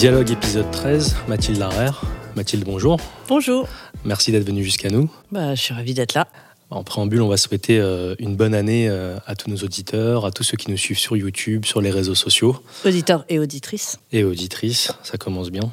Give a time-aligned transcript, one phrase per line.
[0.00, 2.00] Dialogue épisode 13, Mathilde Larère.
[2.34, 2.98] Mathilde, bonjour.
[3.28, 3.68] Bonjour.
[4.06, 5.10] Merci d'être venue jusqu'à nous.
[5.30, 6.26] Bah, je suis ravie d'être là.
[6.70, 10.30] En préambule, on va souhaiter euh, une bonne année euh, à tous nos auditeurs, à
[10.30, 12.56] tous ceux qui nous suivent sur YouTube, sur les réseaux sociaux.
[12.86, 13.98] Auditeurs et auditrices.
[14.10, 15.70] Et auditrices, ça commence bien.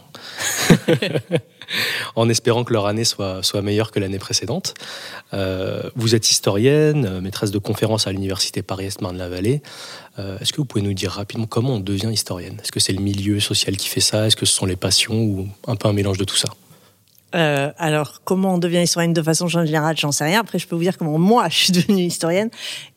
[2.15, 4.73] en espérant que leur année soit, meilleure que l'année précédente.
[5.33, 9.61] Euh, vous êtes historienne, maîtresse de conférences à l'Université Paris-Est Marne-la-Vallée.
[10.41, 12.59] Est-ce que vous pouvez nous dire rapidement comment on devient historienne?
[12.63, 14.25] Est-ce que c'est le milieu social qui fait ça?
[14.25, 16.49] Est-ce que ce sont les passions ou un peu un mélange de tout ça?
[17.37, 20.39] Euh, alors, comment on devient historienne de façon générale, j'en sais rien.
[20.39, 22.49] Après, je peux vous dire comment moi, je suis devenue historienne.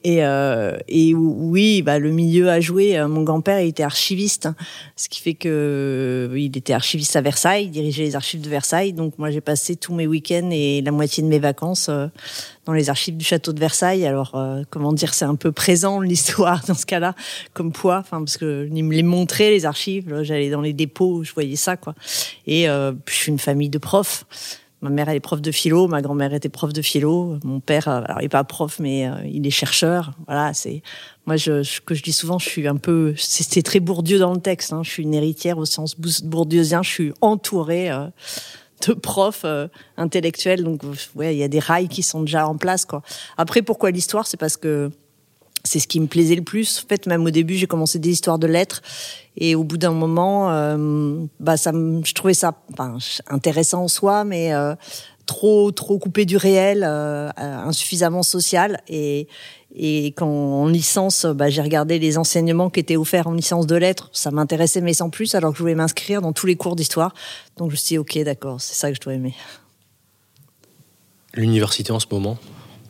[0.02, 2.98] Et, euh, et oui, bah, le milieu a joué.
[2.98, 4.48] Euh, mon grand-père était archiviste,
[4.96, 8.94] ce qui fait que il était archiviste à Versailles, il dirigeait les archives de Versailles.
[8.94, 11.90] Donc, moi, j'ai passé tous mes week-ends et la moitié de mes vacances
[12.70, 14.06] dans les archives du château de Versailles.
[14.06, 17.14] Alors, euh, comment dire, c'est un peu présent l'histoire dans ce cas-là,
[17.52, 20.22] comme poids, parce que ils me les montraient les archives.
[20.22, 21.94] J'allais dans les dépôts, je voyais ça quoi.
[22.46, 24.24] Et euh, je suis une famille de profs.
[24.82, 27.86] Ma mère, elle est prof de philo, ma grand-mère était prof de philo, mon père,
[27.88, 30.12] euh, alors il est pas prof, mais il est chercheur.
[30.26, 30.82] Voilà, c'est
[31.26, 34.40] moi, ce que je dis souvent, je suis un peu, c'est très Bourdieu dans le
[34.40, 34.72] texte.
[34.72, 34.82] Hein.
[34.82, 36.82] Je suis une héritière au sens bourdieusien.
[36.82, 37.90] Je suis entourée
[38.86, 40.64] de profs euh, intellectuels.
[40.64, 40.82] Donc,
[41.14, 43.02] ouais, il y a des rails qui sont déjà en place, quoi.
[43.36, 44.26] Après, pourquoi l'histoire?
[44.26, 44.90] C'est parce que
[45.64, 46.82] c'est ce qui me plaisait le plus.
[46.84, 48.82] En fait, même au début, j'ai commencé des histoires de lettres,
[49.36, 54.24] et au bout d'un moment, euh, bah, ça, je trouvais ça enfin, intéressant en soi,
[54.24, 54.74] mais euh,
[55.30, 59.28] trop, trop coupé du réel, insuffisamment social, et
[59.74, 63.76] et quand en licence, bah, j'ai regardé les enseignements qui étaient offerts en licence de
[63.76, 66.74] lettres, ça m'intéressait mais sans plus, alors que je voulais m'inscrire dans tous les cours
[66.74, 67.14] d'histoire.
[67.56, 69.34] Donc je me suis dit, ok, d'accord, c'est ça que je dois aimer.
[71.34, 72.36] L'université en ce moment,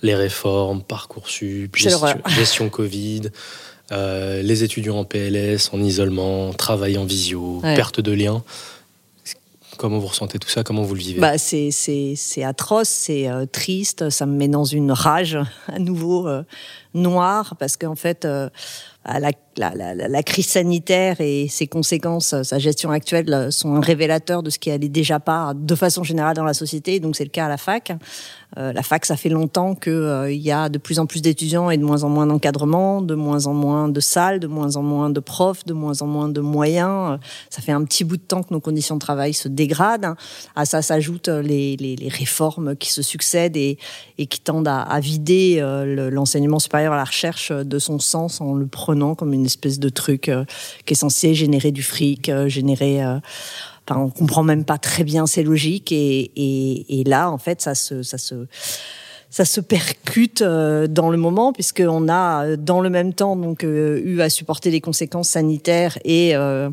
[0.00, 3.28] les réformes, Parcoursup, gestion, gestion Covid,
[3.92, 8.42] euh, les étudiants en PLS, en isolement, travail en visio, perte de liens.
[9.80, 14.10] Comment vous ressentez tout ça Comment vous le vivez bah, c'est, atroce, c'est euh, triste,
[14.10, 16.42] ça me met dans une rage à nouveau euh,
[16.92, 18.50] noire, parce qu'en fait, euh,
[19.06, 24.50] la, la, la, crise sanitaire et ses conséquences, sa gestion actuelle, sont un révélateur de
[24.50, 27.00] ce qui allait déjà pas de façon générale dans la société.
[27.00, 27.92] Donc c'est le cas à la fac.
[28.58, 31.70] Euh, la fac, ça fait longtemps qu'il euh, y a de plus en plus d'étudiants
[31.70, 34.82] et de moins en moins d'encadrement, de moins en moins de salles, de moins en
[34.82, 37.12] moins de profs, de moins en moins de moyens.
[37.12, 37.16] Euh,
[37.48, 40.16] ça fait un petit bout de temps que nos conditions de travail se dégradent.
[40.56, 43.78] À ça s'ajoutent les, les, les, réformes qui se succèdent et,
[44.18, 45.60] et qui tendent à, à vider
[46.10, 49.88] l'enseignement supérieur à la recherche de son sens en le prenant comme une espèce de
[49.88, 50.30] truc
[50.86, 53.00] qui est censé générer du fric, générer
[53.90, 58.04] Enfin, on comprend même pas très bien ces logiques et, là, en fait, ça se,
[58.04, 58.46] ça se,
[59.30, 64.00] ça se percute euh, dans le moment puisqu'on a dans le même temps donc euh,
[64.04, 66.68] eu à supporter les conséquences sanitaires et euh,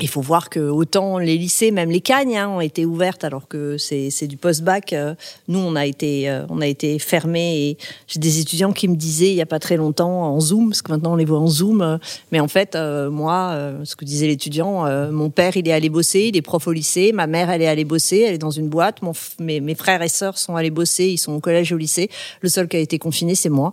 [0.00, 3.46] il faut voir que autant les lycées, même les cagnes, hein, ont été ouvertes alors
[3.46, 4.94] que c'est du post-bac.
[4.94, 5.14] Euh,
[5.48, 7.68] nous, on a été, euh, on a été fermés.
[7.68, 10.70] Et j'ai des étudiants qui me disaient il y a pas très longtemps en Zoom,
[10.70, 11.82] parce que maintenant on les voit en Zoom.
[11.82, 11.98] Euh,
[12.30, 12.76] mais en fait,
[13.10, 16.72] moi, ce que disait l'étudiant, mon père, il est allé bosser, il est prof au
[16.72, 17.12] lycée.
[17.12, 19.02] Ma mère, elle est allée bosser, elle est dans une boîte.
[19.02, 21.78] Mon, mes, mes frères et sœurs sont allés bosser, ils sont au collège et au
[21.78, 22.10] lycée.
[22.40, 23.72] Le seul qui a été confiné, c'est moi.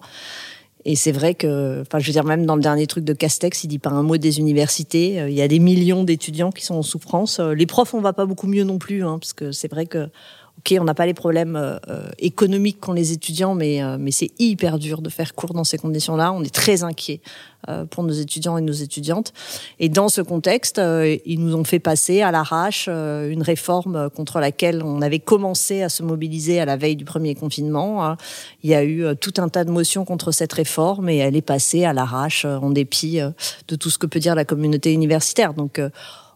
[0.85, 3.63] Et c'est vrai que, enfin, je veux dire, même dans le dernier truc de Castex,
[3.63, 5.19] il dit pas un mot des universités.
[5.19, 7.39] Euh, il y a des millions d'étudiants qui sont en souffrance.
[7.39, 9.85] Euh, les profs, on va pas beaucoup mieux non plus, hein, parce que c'est vrai
[9.85, 10.07] que
[10.59, 14.11] ok, on n'a pas les problèmes euh, euh, économiques qu'ont les étudiants, mais, euh, mais
[14.11, 16.33] c'est hyper dur de faire cours dans ces conditions-là.
[16.33, 17.21] On est très inquiets
[17.89, 19.33] pour nos étudiants et nos étudiantes.
[19.81, 20.81] Et dans ce contexte,
[21.25, 25.89] ils nous ont fait passer à l'arrache une réforme contre laquelle on avait commencé à
[25.89, 28.05] se mobiliser à la veille du premier confinement.
[28.05, 28.15] Hein.
[28.63, 31.41] Il y a eu tout un tas de motions contre cette réforme et elle est
[31.41, 33.19] passée à l'arrache en dépit
[33.67, 35.53] de tout ce que peut dire la communauté universitaire.
[35.53, 35.81] Donc,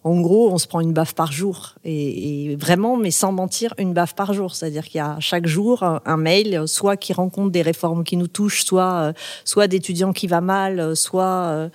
[0.04, 1.76] en gros, on se prend une baffe par jour.
[1.86, 4.54] Et, vraiment, mais sans mentir, une baffe par jour.
[4.54, 8.28] C'est-à-dire qu'il y a chaque jour un mail, soit qui rencontre des réformes qui nous
[8.28, 9.14] touchent, soit, euh,
[9.46, 11.70] soit d'étudiants qui va mal, soit, euh,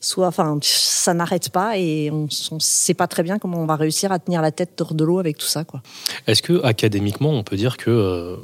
[0.00, 3.76] soit, enfin, ça n'arrête pas et on ne sait pas très bien comment on va
[3.76, 5.82] réussir à tenir la tête hors de l'eau avec tout ça, quoi.
[6.26, 8.36] Est-ce que académiquement, on peut dire que euh,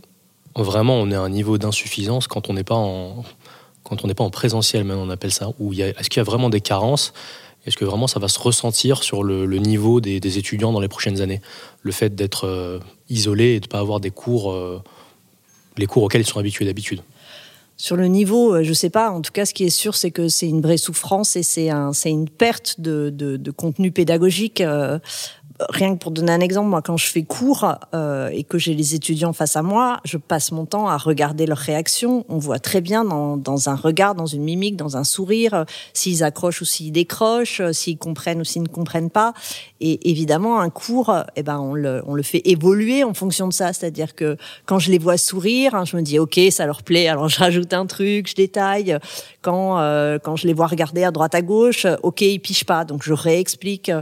[0.57, 3.25] vraiment on est à un niveau d'insuffisance quand on n'est pas en
[3.83, 6.25] quand on n'est pas en présentiel, même on appelle ça, ou est-ce qu'il y a
[6.25, 7.13] vraiment des carences
[7.67, 11.21] est-ce que vraiment ça va se ressentir sur le, niveau des, étudiants dans les prochaines
[11.21, 11.41] années?
[11.83, 12.79] Le fait d'être euh,
[13.09, 14.83] isolé et de ne pas avoir des cours, euh,
[15.77, 17.01] les cours auxquels ils sont habitués d'habitude?
[17.77, 19.11] Sur le niveau, euh, je ne sais pas.
[19.11, 21.71] En tout cas, ce qui est sûr, c'est que c'est une vraie souffrance et c'est
[21.71, 24.63] un, une perte de, contenu pédagogique
[25.71, 28.75] rien que pour donner un exemple, moi, quand je fais cours euh, et que j'ai
[28.75, 32.25] les étudiants face à moi, je passe mon temps à regarder leurs réactions.
[32.29, 35.65] On voit très bien dans, dans un regard, dans une mimique, dans un sourire, euh,
[35.93, 39.33] s'ils accrochent ou s'ils décrochent, euh, s'ils comprennent ou s'ils ne comprennent pas.
[39.81, 43.53] Et évidemment, un cours, eh ben, on le, on le fait évoluer en fonction de
[43.53, 43.73] ça.
[43.73, 44.37] C'est-à-dire que
[44.67, 47.39] quand je les vois sourire, hein, je me dis, OK, ça leur plaît, alors je
[47.39, 48.99] rajoute un truc, je détaille.
[49.41, 52.85] Quand, euh, quand je les vois regarder à droite à gauche, OK, ils pichent pas.
[52.85, 53.93] Donc je réexplique.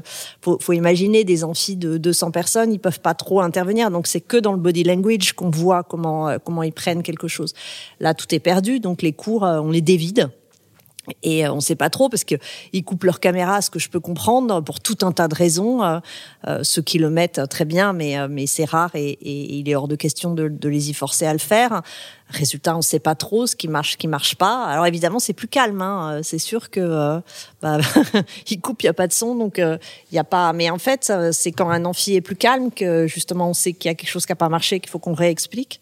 [0.41, 3.91] Faut, faut imaginer des amphis de 200 personnes, ils peuvent pas trop intervenir.
[3.91, 7.29] Donc c'est que dans le body language qu'on voit comment euh, comment ils prennent quelque
[7.29, 7.55] chose.
[8.01, 8.81] Là, tout est perdu.
[8.81, 10.31] Donc les cours, euh, on les dévide.
[11.25, 12.37] Et euh, on ne sait pas trop parce que
[12.73, 15.81] ils coupent leur caméra, ce que je peux comprendre pour tout un tas de raisons.
[16.63, 19.97] Ceux qui le mettent très bien, mais mais c'est rare et, il est hors de
[19.97, 21.83] question de, les y forcer à le faire.
[22.29, 24.65] Résultat, on ne sait pas trop ce qui marche, ce qui marche pas.
[24.67, 25.83] Alors évidemment, c'est plus calme.
[25.83, 26.21] Hein.
[26.23, 27.21] C'est sûr que
[27.63, 27.79] bah,
[28.51, 30.53] il coupe, il y a pas de son, donc il y a pas.
[30.53, 33.89] Mais en fait, c'est quand un amphi est plus calme que justement on sait qu'il
[33.89, 35.81] y a quelque chose qui a pas marché, qu'il faut qu'on réexplique.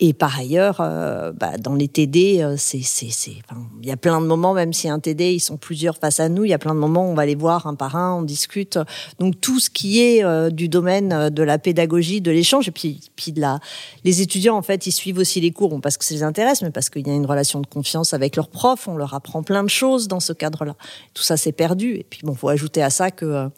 [0.00, 3.36] Et par ailleurs, bah, dans les TD, c'est c'est c'est.
[3.82, 6.28] Il y a plein de moments, même si un TD, ils sont plusieurs face à
[6.28, 8.16] nous, il y a plein de moments où on va les voir un par un,
[8.16, 8.78] on discute.
[9.18, 13.32] Donc tout ce qui est du domaine de la pédagogie, de l'échange, et puis puis
[13.32, 13.60] de la,
[14.04, 16.70] les étudiants en fait, ils suivent aussi les cours parce que ça les intéresse, mais
[16.70, 18.88] parce qu'il y a une relation de confiance avec leurs profs.
[18.88, 20.74] On leur apprend plein de choses dans ce cadre-là.
[21.14, 21.94] Tout ça, c'est perdu.
[21.94, 23.48] Et puis, bon, faut ajouter à ça que euh,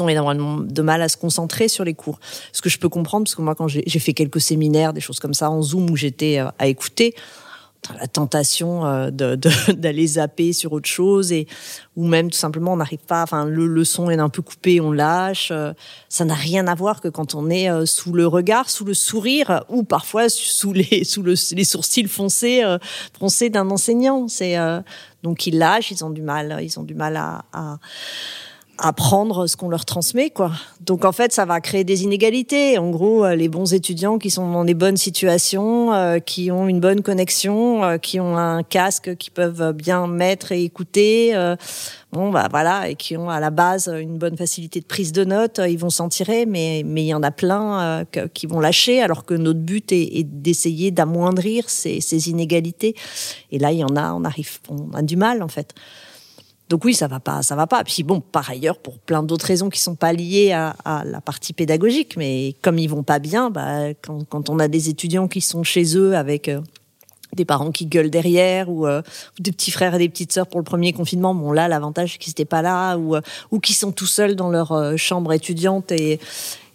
[0.00, 2.20] ont énormément de mal à se concentrer sur les cours.
[2.52, 5.20] Ce que je peux comprendre, parce que moi, quand j'ai fait quelques séminaires, des choses
[5.20, 7.14] comme ça en Zoom où j'étais euh, à écouter,
[7.98, 9.10] la tentation euh,
[9.76, 11.46] d'aller zapper sur autre chose et
[11.96, 14.80] ou même tout simplement on n'arrive pas enfin le, le, son est un peu coupé
[14.80, 15.72] on lâche euh,
[16.08, 18.94] ça n'a rien à voir que quand on est euh, sous le regard sous le
[18.94, 22.62] sourire ou parfois sous les sous le, les sourcils foncés
[23.18, 24.28] foncés d'un enseignant.
[24.28, 24.56] C'est
[25.22, 27.78] donc ils lâchent ils ont du mal ils ont du mal à, à
[28.78, 30.50] apprendre ce qu'on leur transmet quoi.
[30.80, 32.78] Donc en fait, ça va créer des inégalités.
[32.78, 36.68] En gros, euh, les bons étudiants qui sont dans des bonnes situations, euh, qui ont
[36.68, 41.34] une bonne connexion, euh, qui ont un casque qui peuvent bien mettre et écouter,
[42.12, 45.24] bon bah voilà, et qui ont à la base une bonne facilité de prise de
[45.24, 46.44] notes, ils vont s'en tirer.
[46.46, 48.04] Mais mais il y en a plein
[48.34, 52.94] qui vont lâcher, alors que notre but est, est d'essayer d'amoindrir ces, ces inégalités.
[53.50, 55.74] Et là, il y en a, on arrive, on a du mal en fait.
[56.74, 57.84] Donc oui, ça va pas, ça va pas.
[57.84, 61.52] Puis bon, par ailleurs, pour plein d'autres raisons qui sont pas liées à, la partie
[61.52, 65.40] pédagogique, mais comme ils vont pas bien, bah, quand, quand on a des étudiants qui
[65.40, 66.60] sont chez eux avec euh,
[67.34, 69.02] des parents qui gueulent derrière ou, euh,
[69.38, 71.34] des petits frères et des petites sœurs pour le premier confinement.
[71.34, 73.20] Bon là, l'avantage c'est qu'ils n'étaient pas là ou euh,
[73.50, 76.18] ou qui sont tout seuls dans leur euh, chambre étudiante et,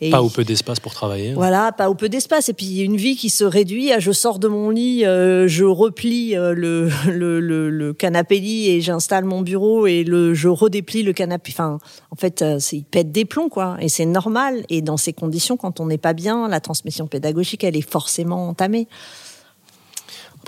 [0.01, 1.33] et pas ou peu d'espace pour travailler.
[1.33, 4.39] Voilà, pas ou peu d'espace et puis une vie qui se réduit à je sors
[4.39, 9.87] de mon lit, je replie le, le, le, le, canapé lit et j'installe mon bureau
[9.87, 11.51] et le je redéplie le canapé.
[11.53, 11.79] Enfin,
[12.11, 15.57] en fait, c'est il pète des plombs quoi et c'est normal et dans ces conditions
[15.57, 18.87] quand on n'est pas bien, la transmission pédagogique elle est forcément entamée.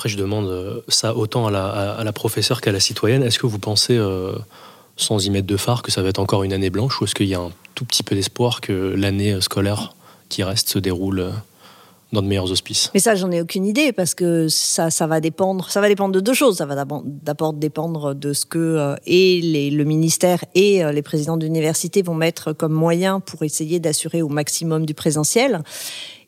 [0.01, 3.21] Après, je demande euh, ça autant à la, professeure qu'à la citoyenne.
[3.21, 4.31] Est-ce que vous pensez, euh,
[4.97, 7.13] sans y mettre de phare, que ça va être encore une année blanche ou est-ce
[7.13, 9.93] qu'il y a un tout petit peu d'espoir que l'année scolaire
[10.27, 11.29] qui reste se déroule euh,
[12.13, 12.89] dans de meilleurs auspices?
[12.95, 15.69] Mais ça, j'en ai aucune idée parce que ça, ça va dépendre.
[15.69, 16.57] Ça va dépendre de deux choses.
[16.57, 22.01] Ça va d'abord dépendre de ce que et les, le ministère et les présidents d'université
[22.01, 25.61] vont mettre comme moyen pour essayer d'assurer au maximum du présentiel.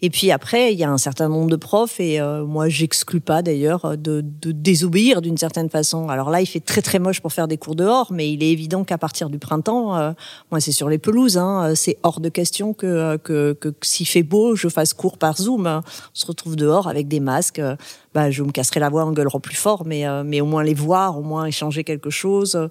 [0.05, 3.21] Et puis après, il y a un certain nombre de profs, et euh, moi, j'exclus
[3.21, 6.09] pas d'ailleurs de, de, désobéir d'une certaine façon.
[6.09, 8.51] Alors là, il fait très très moche pour faire des cours dehors, mais il est
[8.51, 10.11] évident qu'à partir du printemps, euh,
[10.51, 14.23] moi, c'est sur les pelouses, hein, c'est hors de question que, que, que, s'il fait
[14.23, 15.67] beau, je fasse cours par Zoom.
[15.67, 15.81] On
[16.11, 17.61] se retrouve dehors avec des masques.
[18.13, 20.63] Bah, je me casserai la voix en gueuleront plus fort, mais, euh, mais au moins
[20.63, 22.67] les voir, au moins échanger quelque chose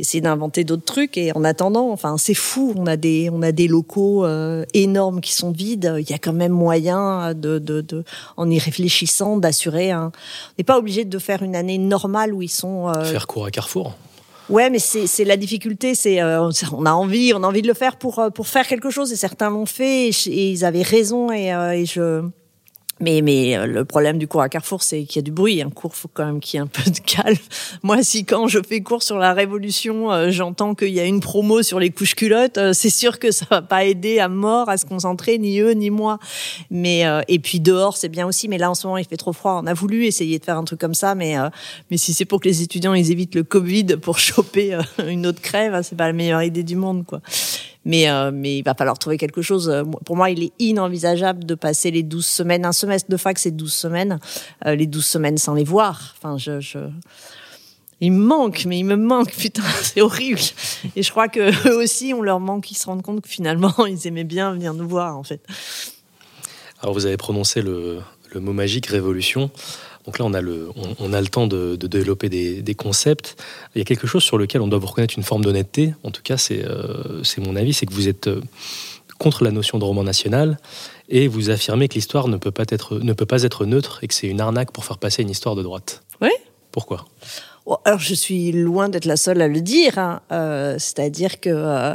[0.00, 1.16] essayer d'inventer d'autres trucs.
[1.16, 2.74] Et en attendant, enfin, c'est fou.
[2.76, 5.94] On a des, on a des locaux euh, énormes qui sont vides.
[5.98, 8.04] Il y a quand même moyen de, de, de
[8.36, 10.06] en y réfléchissant, d'assurer un.
[10.06, 12.88] On n'est pas obligé de faire une année normale où ils sont.
[12.88, 13.04] Euh...
[13.04, 13.94] Faire cours à Carrefour.
[14.50, 15.94] Ouais, mais c'est la difficulté.
[15.94, 18.66] C'est euh, on a envie, on a envie de le faire pour euh, pour faire
[18.66, 19.12] quelque chose.
[19.12, 21.30] Et certains l'ont fait et, et, ils avaient raison.
[21.30, 22.22] Et, euh, et je
[23.00, 25.62] mais, mais euh, le problème du cours à Carrefour, c'est qu'il y a du bruit.
[25.62, 27.36] Un cours, faut quand même qu'il y ait un peu de calme.
[27.82, 31.20] Moi, si quand je fais cours sur la Révolution, euh, j'entends qu'il y a une
[31.20, 34.68] promo sur les couches culottes, euh, c'est sûr que ça va pas aider à mort
[34.68, 36.18] à se concentrer, ni eux, ni moi.
[36.70, 38.48] Mais et puis dehors, c'est bien aussi.
[38.48, 39.60] Mais là, en ce moment, il fait trop froid.
[39.62, 41.36] On a voulu essayer de faire un truc comme ça, mais
[41.90, 45.40] mais si c'est pour que les étudiants ils évitent le Covid pour choper une autre
[45.40, 47.20] crève, c'est pas la meilleure idée du monde, quoi.
[47.84, 49.70] Mais, euh, mais il va falloir trouver quelque chose.
[49.70, 52.64] Euh, pour moi, il est inenvisageable de passer les 12 semaines.
[52.66, 54.18] Un semestre de fac, c'est 12 semaines.
[54.66, 56.14] Euh, les 12 semaines sans les voir.
[56.18, 56.60] Enfin, je,
[58.00, 60.40] il me manque, mais il me manque, putain, c'est horrible.
[60.96, 63.74] Et je crois que eux aussi, on leur manque, ils se rendent compte que finalement,
[63.86, 65.40] ils aimaient bien venir nous voir, en fait.
[66.82, 68.02] Alors, vous avez prononcé le,
[68.34, 69.50] mot magique révolution.
[70.06, 73.36] Donc là, on a le, on, a le temps de, développer des, concepts.
[73.74, 75.94] Il y a quelque chose sur lequel on doit vous reconnaître une forme d'honnêteté.
[76.04, 78.40] En tout cas, c'est euh, mon avis, c'est que vous êtes euh,
[79.18, 80.58] contre la notion de roman national
[81.10, 84.08] et vous affirmez que l'histoire ne, peut pas être, ne peut pas être neutre et
[84.08, 86.02] que c'est une arnaque pour faire passer une histoire de droite.
[86.22, 86.30] Oui.
[86.72, 87.06] Pourquoi?
[87.84, 90.20] Alors je suis loin d'être la seule à le dire, hein.
[90.32, 91.94] euh, c'est-à-dire que euh,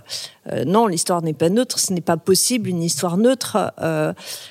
[0.51, 3.73] euh, non, l'histoire n'est pas neutre, ce n'est pas possible une histoire neutre.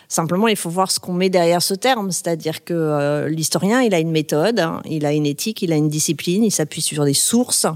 [0.09, 4.01] simplement, il faut voir ce qu'on met derrière ce terme, c'est-à-dire que l'historien, il a
[4.01, 4.83] une méthode, hein.
[4.85, 7.67] il a une éthique, il a une discipline, il s'appuie sur des sources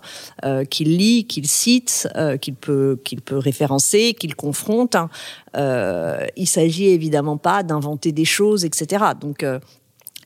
[0.71, 2.09] qu'il lit, qu'il cite,
[2.41, 4.97] qu'il peut qu'il peut référencer, qu'il confronte.
[4.97, 5.09] Hein.
[6.37, 9.05] il s'agit évidemment pas d'inventer des choses, etc.
[9.21, 9.45] Donc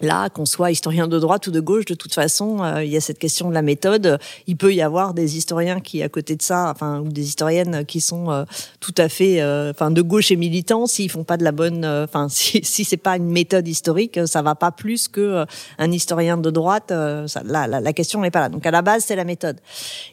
[0.00, 2.96] Là, qu'on soit historien de droite ou de gauche, de toute façon, euh, il y
[2.96, 4.18] a cette question de la méthode.
[4.48, 7.84] Il peut y avoir des historiens qui, à côté de ça, enfin, ou des historiennes
[7.86, 8.44] qui sont euh,
[8.80, 11.84] tout à fait, euh, enfin, de gauche et militants, s'ils font pas de la bonne,
[11.84, 15.44] enfin, si, c'est pas une méthode historique, ça va pas plus que
[15.78, 16.92] un historien de droite.
[17.26, 18.48] Ça, la, la, question n'est pas là.
[18.48, 19.60] Donc, à la base, c'est la méthode.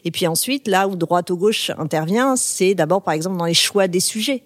[0.04, 3.54] Et puis ensuite, là où droite ou gauche intervient, c'est d'abord, par exemple, dans les
[3.54, 4.44] choix des sujets.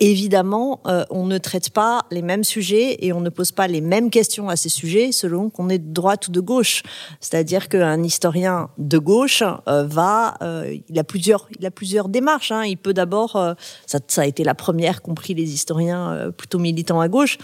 [0.00, 0.80] Évidemment,
[1.10, 4.48] on ne traite pas les mêmes sujets et on ne pose pas les mêmes questions
[4.48, 6.82] à ces sujet selon qu'on est de droite ou de gauche.
[7.20, 12.52] C'est-à-dire qu'un historien de gauche euh, va, euh, il a plusieurs, il a plusieurs démarches.
[12.52, 12.64] Hein.
[12.64, 13.54] Il peut d'abord, euh,
[13.86, 17.38] ça, ça, a été la première compris les historiens plutôt militants à gauche,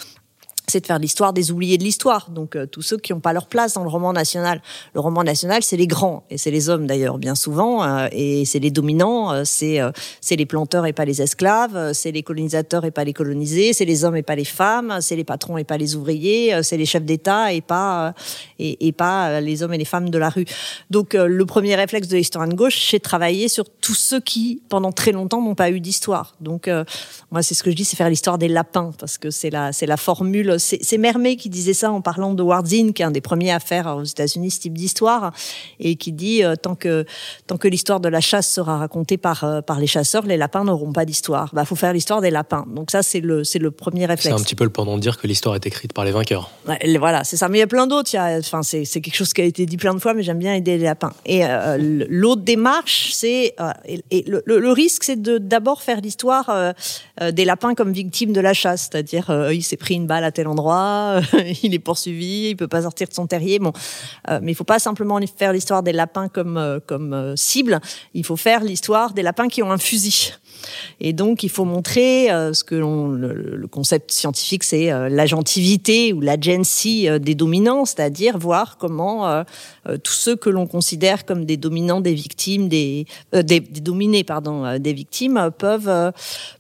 [0.69, 2.31] c'est de faire l'histoire des oubliés de l'histoire.
[2.31, 4.62] Donc euh, tous ceux qui n'ont pas leur place dans le roman national.
[4.95, 8.45] Le roman national, c'est les grands et c'est les hommes d'ailleurs bien souvent euh, et
[8.45, 9.33] c'est les dominants.
[9.33, 9.81] Euh, c'est
[10.21, 11.92] c'est les planteurs et pas les esclaves.
[11.92, 13.73] C'est les colonisateurs et pas les colonisés.
[13.73, 14.99] C'est les hommes et pas les femmes.
[15.00, 16.62] C'est les patrons et pas les ouvriers.
[16.62, 18.14] C'est les chefs d'État et pas
[18.59, 20.45] et, et, pas les hommes et les femmes de la rue.
[20.90, 24.92] Donc le premier réflexe de l'historien de gauche, c'est travailler sur tous ceux qui pendant
[24.92, 26.35] très longtemps n'ont pas eu d'histoire.
[26.40, 26.69] Donc
[27.31, 29.73] moi c'est ce que je dis, c'est faire l'histoire des lapins parce que c'est la
[29.73, 33.11] c'est la formule c'est Mermet qui disait ça en parlant de Wardin, qui est un
[33.11, 35.32] des premiers à faire aux États-Unis ce type d'histoire,
[35.80, 37.04] et qui dit euh, tant que
[37.47, 40.64] tant que l'histoire de la chasse sera racontée par euh, par les chasseurs, les lapins
[40.64, 41.50] n'auront pas d'histoire.
[41.52, 42.64] Bah, faut faire l'histoire des lapins.
[42.68, 44.35] Donc ça, c'est le c'est le premier réflexe.
[44.35, 46.50] C'est un petit peu le pendant de dire que l'histoire est écrite par les vainqueurs.
[46.99, 47.49] voilà, c'est ça.
[47.49, 48.11] Mais il y a plein d'autres.
[48.16, 50.54] Enfin, c'est c'est quelque chose qui a été dit plein de fois, mais j'aime bien
[50.54, 51.12] aider les lapins.
[51.26, 53.54] Et euh, l'autre démarche, c'est
[53.87, 56.75] et, le, le, risque, c'est de d'abord faire l'histoire
[57.21, 60.49] des lapins comme victimes de la chasse, c'est-à-dire il s'est pris une balle à tel
[60.49, 61.21] endroit,
[61.63, 63.61] il est poursuivi, il peut pas sortir de son terrier.
[63.61, 63.73] Bon,
[64.29, 67.81] euh, mais il faut pas simplement faire l'histoire des lapins comme euh, comme euh, cible.
[68.13, 70.33] Il faut faire l'histoire des lapins qui ont un fusil.
[71.00, 76.21] Et donc, il faut montrer euh, ce que le, concept scientifique, c'est euh, l'agentivité ou
[76.21, 79.45] l'agency euh, des dominants, c'est-à-dire voir comment
[80.04, 85.50] tous ceux que l'on considère comme des dominants des victimes, des, dominés, pardon, des victimes,
[85.57, 86.12] peuvent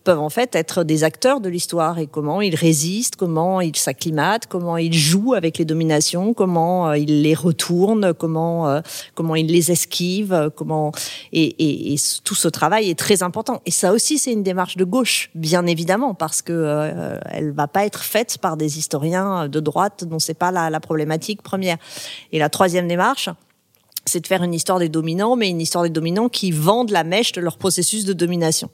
[0.04, 4.46] peuvent en fait être des acteurs de l'histoire et comment ils résistent, comment ils s'acclimatent,
[4.46, 8.80] comment ils jouent avec les dominations, comment ils les retournent, comment
[9.14, 10.92] comment ils les esquivent, comment
[11.32, 13.62] et, et, et tout ce travail est très important.
[13.66, 17.68] Et ça aussi, c'est une démarche de gauche, bien évidemment, parce que euh, elle va
[17.68, 21.78] pas être faite par des historiens de droite dont c'est pas la, la problématique première.
[22.32, 23.28] Et la troisième démarche,
[24.04, 27.04] c'est de faire une histoire des dominants, mais une histoire des dominants qui vendent la
[27.04, 28.70] mèche de leur processus de domination.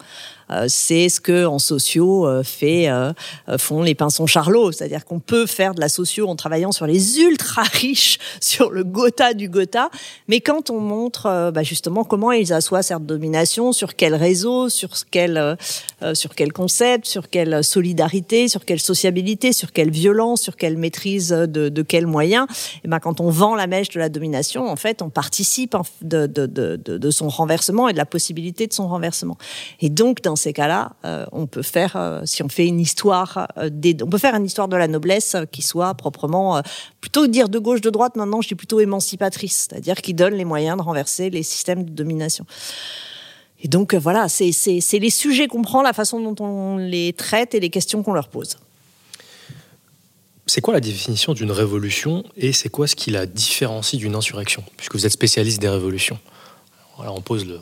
[0.51, 3.13] Euh, c'est ce que en sociaux euh, fait euh,
[3.59, 7.21] font les pinsons Charlot, c'est-à-dire qu'on peut faire de la socio en travaillant sur les
[7.21, 9.91] ultra riches, sur le Gotha du Gotha,
[10.27, 14.91] mais quand on montre bah, justement comment ils assoient cette domination, sur quel réseau, sur
[15.11, 15.57] quel
[16.15, 21.29] sur quel concept, sur quelle solidarité, sur quelle sociabilité, sur quelle violence, sur quelle maîtrise
[21.29, 22.47] de, de quels moyens,
[22.85, 26.27] et ben quand on vend la mèche de la domination, en fait, on participe de,
[26.27, 29.37] de, de, de son renversement et de la possibilité de son renversement.
[29.81, 33.49] Et donc dans ces cas-là, euh, on peut faire, euh, si on fait une histoire,
[33.59, 36.63] euh, des, on peut faire une histoire de la noblesse qui soit proprement,
[37.01, 40.47] plutôt dire de gauche, de droite, maintenant je dis plutôt émancipatrice, c'est-à-dire qui donne les
[40.47, 42.47] moyens de renverser les systèmes de domination.
[43.61, 44.53] Et donc voilà, c'est
[44.93, 48.29] les sujets qu'on prend, la façon dont on les traite et les questions qu'on leur
[48.29, 48.57] pose.
[50.47, 54.65] C'est quoi la définition d'une révolution et c'est quoi ce qui la différencie d'une insurrection?
[54.79, 56.19] Puisque vous êtes spécialiste des révolutions.
[56.97, 57.61] voilà, on pose le.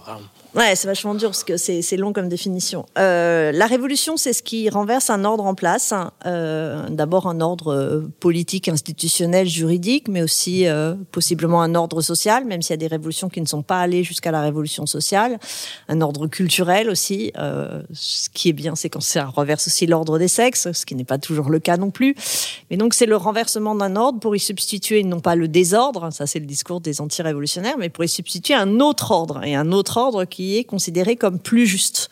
[0.54, 2.86] Ouais, c'est vachement dur parce que c'est long comme définition.
[2.98, 5.92] Euh, la révolution, c'est ce qui renverse un ordre en place.
[6.24, 12.46] Euh, D'abord un ordre euh, politique, institutionnel, juridique, mais aussi euh, possiblement un ordre social,
[12.46, 15.38] même s'il y a des révolutions qui ne sont pas allées jusqu'à la révolution sociale.
[15.88, 17.32] Un ordre culturel aussi.
[17.36, 20.94] Euh, ce qui est bien, c'est quand ça renverse aussi l'ordre des sexes, ce qui
[20.94, 22.14] n'est pas toujours le cas non plus.
[22.70, 26.26] Mais donc c'est le renversement d'un ordre pour y substituer non pas le désordre, ça
[26.26, 29.96] c'est le discours des anti-révolutionnaires, mais pour y substituer un autre ordre et un autre
[29.98, 32.10] ordre qui est considéré comme plus juste.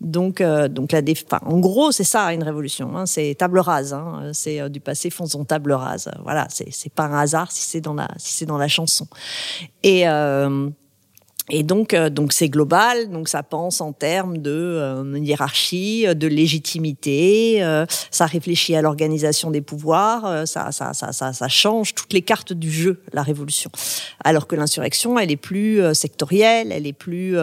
[0.00, 1.00] Donc, euh, donc la
[1.42, 2.96] en gros, c'est ça une révolution.
[2.96, 3.94] Hein, c'est table rase.
[3.94, 6.10] Hein, c'est euh, du passé faisons table rase.
[6.22, 9.06] Voilà, c'est pas un hasard si c'est dans la si c'est dans la chanson.
[9.82, 10.68] Et euh,
[11.50, 13.10] et donc, euh, donc c'est global.
[13.10, 17.62] Donc, ça pense en termes de euh, hiérarchie, de légitimité.
[17.62, 20.46] Euh, ça réfléchit à l'organisation des pouvoirs.
[20.46, 23.70] ça, ça, ça, ça, ça change toutes les cartes du jeu, la révolution.
[24.24, 26.72] Alors que l'insurrection, elle est plus sectorielle.
[26.72, 27.36] Elle est plus,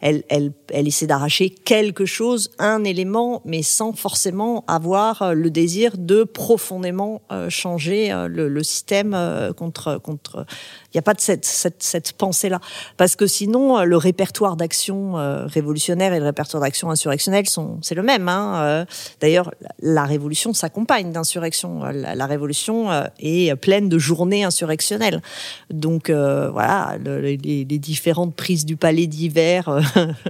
[0.00, 5.98] elle, elle, elle essaie d'arracher quelque chose, un élément, mais sans forcément avoir le désir
[5.98, 9.16] de profondément changer le, le système
[9.56, 10.46] contre contre
[10.92, 12.60] il n'y a pas de cette, cette, cette pensée-là.
[12.96, 17.78] Parce que sinon, euh, le répertoire d'action euh, révolutionnaire et le répertoire d'action insurrectionnelle sont,
[17.80, 18.28] c'est le même.
[18.28, 18.52] Hein.
[18.56, 18.84] Euh.
[19.22, 21.84] D'ailleurs, la révolution s'accompagne d'insurrection.
[21.84, 25.22] La, révolution est pleine de journées insurrectionnelles.
[25.70, 29.80] Donc voilà, les, différentes prises du palais d'hiver,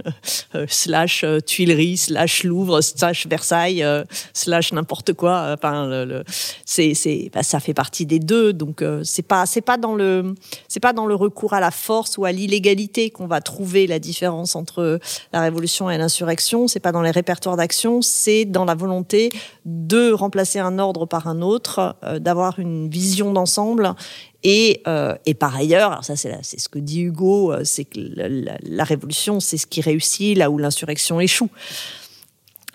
[0.67, 3.85] slash Tuileries, slash Louvre, slash Versailles,
[4.33, 5.53] slash n'importe quoi.
[5.53, 6.23] Enfin,
[6.65, 8.53] c'est, bah, ça fait partie des deux.
[8.53, 10.33] Donc c'est pas, c'est pas dans le
[10.67, 13.99] c'est pas dans le recours à la force ou à l'illégalité qu'on va trouver la
[13.99, 14.99] différence entre
[15.33, 16.67] la révolution et l'insurrection.
[16.67, 19.31] C'est pas dans les répertoires d'action, c'est dans la volonté
[19.65, 23.95] de remplacer un ordre par un autre, euh, d'avoir une vision d'ensemble
[24.43, 27.99] et, euh, et, par ailleurs, alors ça c'est ce que dit Hugo, euh, c'est que
[27.99, 31.49] la révolution c'est ce qui réussit là où l'insurrection échoue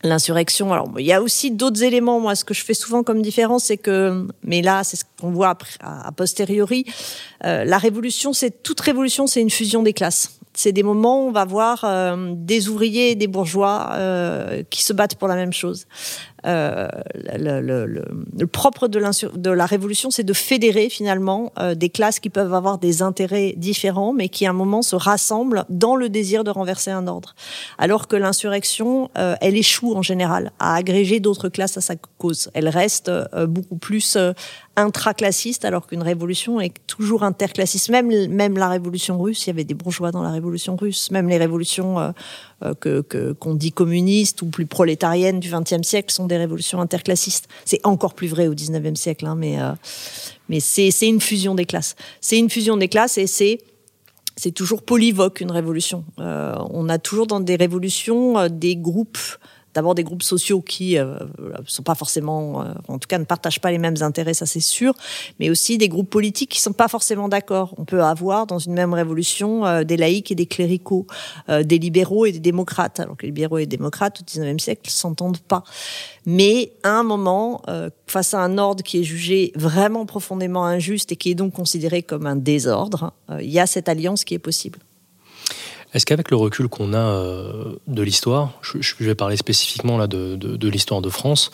[0.03, 0.73] l'insurrection.
[0.73, 2.21] Alors, il y a aussi d'autres éléments.
[2.21, 5.31] Moi, ce que je fais souvent comme différence, c'est que, mais là, c'est ce qu'on
[5.31, 6.85] voit a posteriori,
[7.45, 10.39] euh, la révolution, c'est toute révolution, c'est une fusion des classes.
[10.55, 14.83] C'est des moments où on va voir euh, des ouvriers et des bourgeois euh, qui
[14.83, 15.87] se battent pour la même chose.
[16.47, 18.05] Euh, le, le, le,
[18.39, 22.79] le, propre de, la révolution, c'est de fédérer finalement euh, des classes qui peuvent avoir
[22.79, 26.93] des intérêts différents, mais qui à un moment se rassemblent dans le désir de renverser
[26.93, 27.35] un ordre.
[27.79, 32.49] Alors que l'insurrection, euh, elle échoue en général à agréger d'autres classes à sa cause.
[32.55, 33.11] Elle reste
[33.47, 34.17] beaucoup plus
[34.77, 37.89] intraclassiste, alors qu'une révolution est toujours interclassiste.
[37.89, 41.11] Même, même la révolution russe, il y avait des bourgeois dans la révolution russe.
[41.11, 42.13] Même les révolutions
[42.81, 47.49] que qu'on dit communistes ou plus prolétariennes du XXe siècle sont des révolutions interclassistes.
[47.65, 49.73] C'est encore plus vrai au XIXe siècle, hein, mais euh,
[50.49, 51.97] mais c'est c'est une fusion des classes.
[52.21, 53.59] C'est une fusion des classes et c'est
[54.37, 56.05] c'est toujours polyvoque une révolution.
[56.19, 59.19] Euh, on a toujours dans des révolutions des groupes
[59.77, 61.19] d'abord des groupes sociaux qui ne euh,
[61.67, 64.61] sont pas forcément, euh, en tout cas ne partagent pas les mêmes intérêts, ça c'est
[64.61, 64.95] sûr,
[65.39, 67.75] mais aussi des groupes politiques qui sont pas forcément d'accord.
[67.77, 71.07] On peut avoir dans une même révolution euh, des laïcs et des cléricaux,
[71.49, 74.91] des libéraux et des démocrates, alors que les libéraux et les démocrates au XIXe siècle
[74.91, 75.63] s'entendent pas.
[76.25, 77.63] Mais à un moment,
[78.07, 82.03] face à un ordre qui est jugé vraiment profondément injuste et qui est donc considéré
[82.03, 84.79] comme un désordre, il y a cette alliance qui est possible.
[85.97, 90.37] Est-ce qu'avec le recul qu'on a euh, de l'histoire, je, vais parler spécifiquement là de,
[90.37, 91.51] de, l'histoire de France,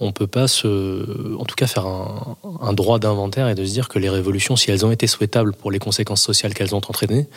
[0.00, 3.98] on peut pas en tout cas faire un, droit d'inventaire et de se dire que
[3.98, 7.28] les révolutions, si elles ont été souhaitables pour les conséquences sociales qu'elles ont entraînées,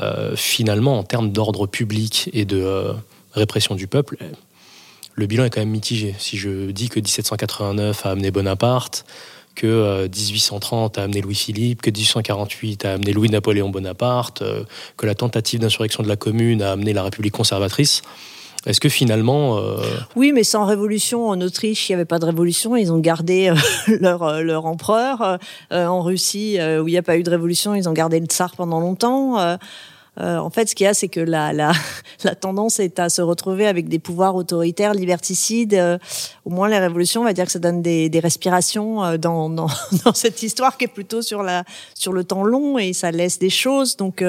[0.00, 2.94] euh, finalement en termes d'ordre public et de euh,
[3.34, 4.16] répression du peuple,
[5.14, 6.16] le bilan est quand même mitigé.
[6.18, 9.04] Si je dis que 1789 a amené Bonaparte,
[9.54, 14.64] que 1830 euh, a amené Louis-Philippe, que 1848 a amené Louis-Napoléon Bonaparte, euh,
[14.96, 18.02] que la tentative d'insurrection de la Commune a amené la République conservatrice.
[18.64, 19.58] Est-ce que finalement...
[19.58, 19.78] Euh,
[20.14, 23.52] oui, mais sans révolution, en Autriche, il n'y avait pas de révolution, ils ont gardé
[24.00, 25.38] leur, leur empereur.
[25.72, 28.54] en Russie, où il n'y a pas eu de révolution, ils ont gardé le tsar
[28.54, 29.58] pendant longtemps.
[30.20, 31.72] Euh, en fait, ce qu'il y a, c'est que la, la,
[32.24, 35.74] la, tendance est à se retrouver avec des pouvoirs autoritaires, liberticides.
[35.74, 35.98] Euh,
[36.44, 39.48] au moins, les révolutions, on va dire que ça donne des, des respirations euh, dans,
[39.50, 39.68] dans,
[40.04, 43.38] dans, cette histoire qui est plutôt sur, la, sur le temps long et ça laisse
[43.38, 43.96] des choses.
[43.96, 44.22] Donc,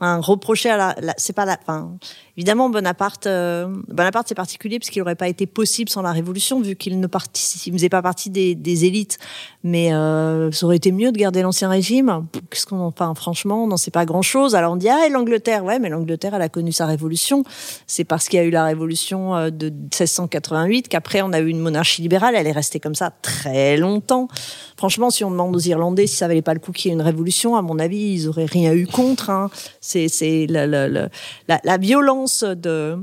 [0.00, 1.96] un reprocher à la, c'est pas la, enfin,
[2.36, 6.60] évidemment Bonaparte, euh, Bonaparte c'est particulier parce qu'il n'aurait pas été possible sans la Révolution
[6.60, 9.18] vu qu'il ne participe, faisait pas partie des, des élites.
[9.62, 12.26] Mais euh, ça aurait été mieux de garder l'ancien régime.
[12.50, 14.54] Qu'est-ce qu'on, enfin, franchement, on n'en sait pas grand-chose.
[14.54, 17.42] Alors on dit ah l'Angleterre, ouais, mais l'Angleterre elle a connu sa révolution.
[17.86, 21.48] C'est parce qu'il y a eu la révolution euh, de 1688 qu'après on a eu
[21.48, 22.34] une monarchie libérale.
[22.36, 24.28] Elle est restée comme ça très longtemps.
[24.76, 26.94] Franchement, si on demande aux Irlandais si ça valait pas le coup qu'il y ait
[26.94, 29.30] une révolution, à mon avis, ils auraient rien eu contre.
[29.30, 29.50] Hein
[29.86, 31.08] C'est la, la, la,
[31.48, 32.98] la, violence de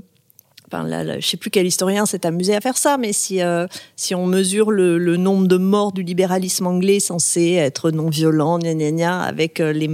[0.74, 3.67] Enfin, là, je sais plus quel historien s'est amusé à faire ça, mais si euh,
[3.96, 8.58] si on mesure le, le, nombre de morts du libéralisme anglais censé être non violent,
[8.58, 9.88] gna gna gna, avec euh, les,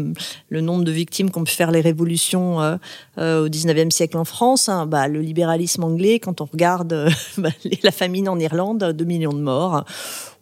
[0.47, 2.77] le nombre de victimes qu'ont pu faire les révolutions euh,
[3.17, 7.49] euh au 19e siècle en France, hein, bah, le libéralisme anglais, quand on regarde bah,
[7.83, 9.83] la famine en Irlande, 2 millions de morts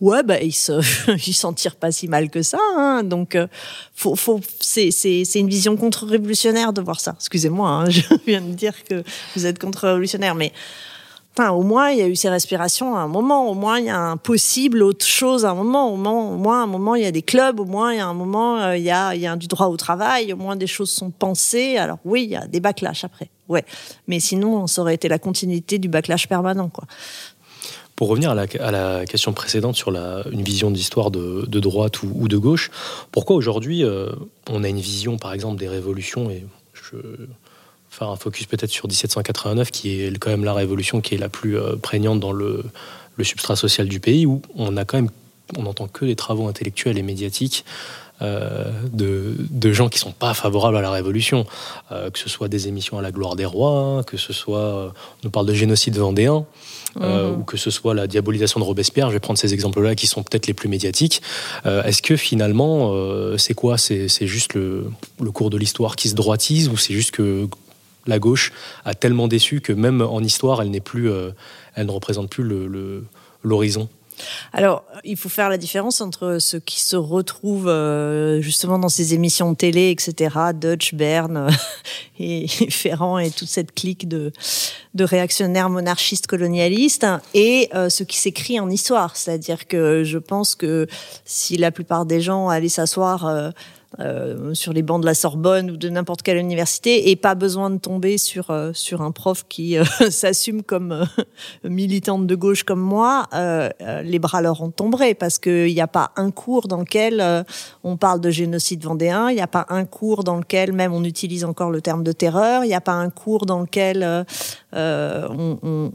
[0.01, 0.81] ouais, bah, ils se,
[1.27, 2.59] ils s'en tirent pas si mal que ça.
[2.75, 3.03] Hein.
[3.03, 3.47] Donc, euh,
[3.93, 7.15] faut, faut, c'est, c'est, c'est une vision contre-révolutionnaire de voir ça.
[7.17, 9.03] Excusez-moi, hein, je viens de dire que
[9.35, 10.51] vous êtes contre-révolutionnaire, mais
[11.37, 13.49] enfin, au moins il y a eu ces respirations à un moment.
[13.49, 15.91] Au moins il y a un possible autre chose à un moment.
[15.93, 17.59] Au moins, au moins à un moment il y a des clubs.
[17.59, 19.47] Au moins il y a un moment euh, il y a, il y a du
[19.47, 20.33] droit au travail.
[20.33, 21.77] Au moins des choses sont pensées.
[21.77, 23.29] Alors oui, il y a des backlash après.
[23.47, 23.63] Ouais,
[24.07, 26.85] mais sinon ça aurait été la continuité du backlash permanent, quoi.
[27.97, 32.37] Pour revenir à la, question précédente sur une vision d'histoire de, de, droite ou, de
[32.37, 32.69] gauche,
[33.11, 34.11] pourquoi aujourd'hui euh,
[34.47, 36.95] on a une vision, par exemple, des révolutions et je
[37.89, 41.29] faire un focus peut-être sur 1789, qui est quand même la révolution qui est la
[41.29, 42.63] plus euh, prégnante dans le,
[43.15, 45.09] le, substrat social du pays, où on a quand même,
[45.57, 47.65] on n'entend que des travaux intellectuels et médiatiques
[48.23, 51.45] euh, de, de, gens qui sont pas favorables à la révolution,
[51.91, 54.89] euh, que ce soit des émissions à la gloire des rois, que ce soit, euh,
[54.89, 56.45] on nous parle de génocide vendéen,
[56.99, 57.39] mhm.
[57.39, 59.09] ou que ce soit la diabolisation de Robespierre.
[59.09, 61.21] Je vais prendre ces exemples-là qui sont peut-être les plus médiatiques.
[61.65, 62.91] Est-ce que finalement,
[63.37, 63.77] c'est quoi?
[63.77, 64.89] C'est juste le,
[65.21, 67.47] le, cours de l'histoire qui se droitise, ou c'est juste que
[68.07, 68.51] la gauche
[68.85, 71.11] a tellement déçu que même en histoire, elle n'est plus,
[71.75, 72.43] elle ne représente plus
[73.43, 73.89] l'horizon?
[74.53, 79.13] Alors, il faut faire la différence entre ceux qui se retrouvent euh, justement dans ces
[79.13, 81.49] émissions télé, etc., Dutch, Bern euh,
[82.19, 84.31] et Ferrand et toute cette clique de,
[84.93, 89.15] de réactionnaires monarchistes colonialistes, et euh, ce qui s'écrit en histoire.
[89.15, 90.87] C'est-à-dire que je pense que
[91.25, 93.51] si la plupart des gens allaient s'asseoir euh,
[94.53, 97.77] sur les bancs de la Sorbonne ou de n'importe quelle université et pas besoin de
[97.77, 101.05] tomber sur euh, sur un prof qui euh, s'assume comme
[101.63, 103.27] militante de gauche comme moi,
[104.03, 107.45] les bras leur ont tombé parce qu'il n'y a pas un cours dans lequel
[107.83, 111.03] on parle de génocide vendéen, il n'y a pas un cours dans lequel même on
[111.03, 114.25] utilise encore le terme de terreur, il n'y a pas un cours dans lequel
[114.73, 115.91] on, on,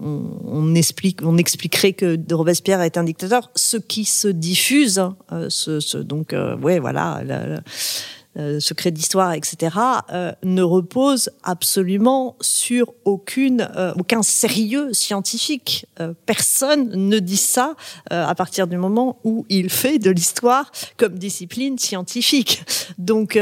[0.47, 3.51] on, explique, on expliquerait que Robespierre est un dictateur.
[3.55, 5.03] Ce qui se diffuse,
[5.49, 7.23] ce, ce, donc ouais voilà.
[8.39, 9.77] Euh, secret d'histoire, etc.,
[10.11, 15.85] euh, ne repose absolument sur aucune, euh, aucun sérieux scientifique.
[16.25, 17.75] personne ne dit ça
[18.11, 22.65] à partir du moment où il fait de l'histoire comme discipline scientifique.
[22.99, 23.37] Donc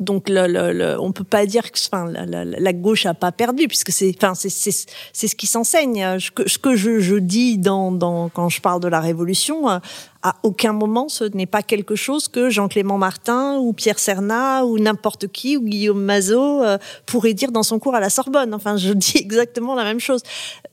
[0.00, 3.90] donc, le, le, le, on peut pas dire que la, gauche a pas perdu, puisque
[3.90, 6.18] c'est, enfin, c'est, ce qui s'enseigne.
[6.20, 9.80] Ce que, je, dis quand je parle de la révolution,
[10.22, 14.78] à aucun moment ce n'est pas quelque chose que Jean-Clément Martin ou Pierre Cernat ou
[14.78, 18.54] n'importe qui ou Guillaume Mazot euh, pourrait dire dans son cours à la Sorbonne.
[18.54, 20.22] Enfin, je dis exactement la même chose.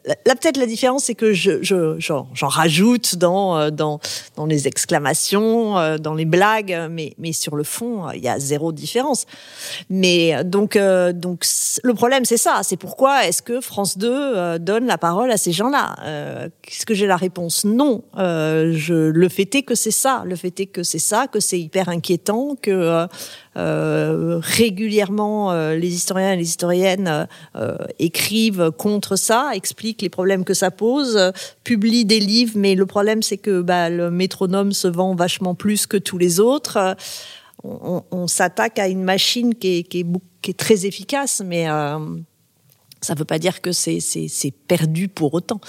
[0.06, 4.00] Là, peut-être la différence, c'est que je, je, j'en, rajoute dans, euh, dans,
[4.36, 8.40] dans les exclamations, euh, dans les blagues, mais, mais sur le fond, il y a
[8.40, 9.26] zéro différence.
[9.90, 11.44] Mais donc, donc
[11.84, 12.62] le problème, c'est ça.
[12.64, 15.96] C'est pourquoi est-ce que France 2 donne la parole à ces gens-là?
[16.68, 17.66] Est-ce que j'ai la réponse?
[17.66, 18.04] Non.
[18.16, 20.24] je le fait est que c'est ça.
[20.26, 23.08] Le fait est que c'est ça, que c'est hyper inquiétant, que euh,
[23.58, 27.28] euh régulièrement euh, les historiens et les historiennes
[28.00, 31.32] écrivent contre ça, expliquent les problèmes que ça pose,
[31.64, 35.86] publient des livres, mais le problème c'est que bah, le métronome se vend vachement plus
[35.86, 36.96] que tous les autres.
[37.64, 41.66] On, s'attaque à une machine qui est très efficace, mais
[43.06, 45.60] ça ne veut pas dire que c'est perdu pour autant.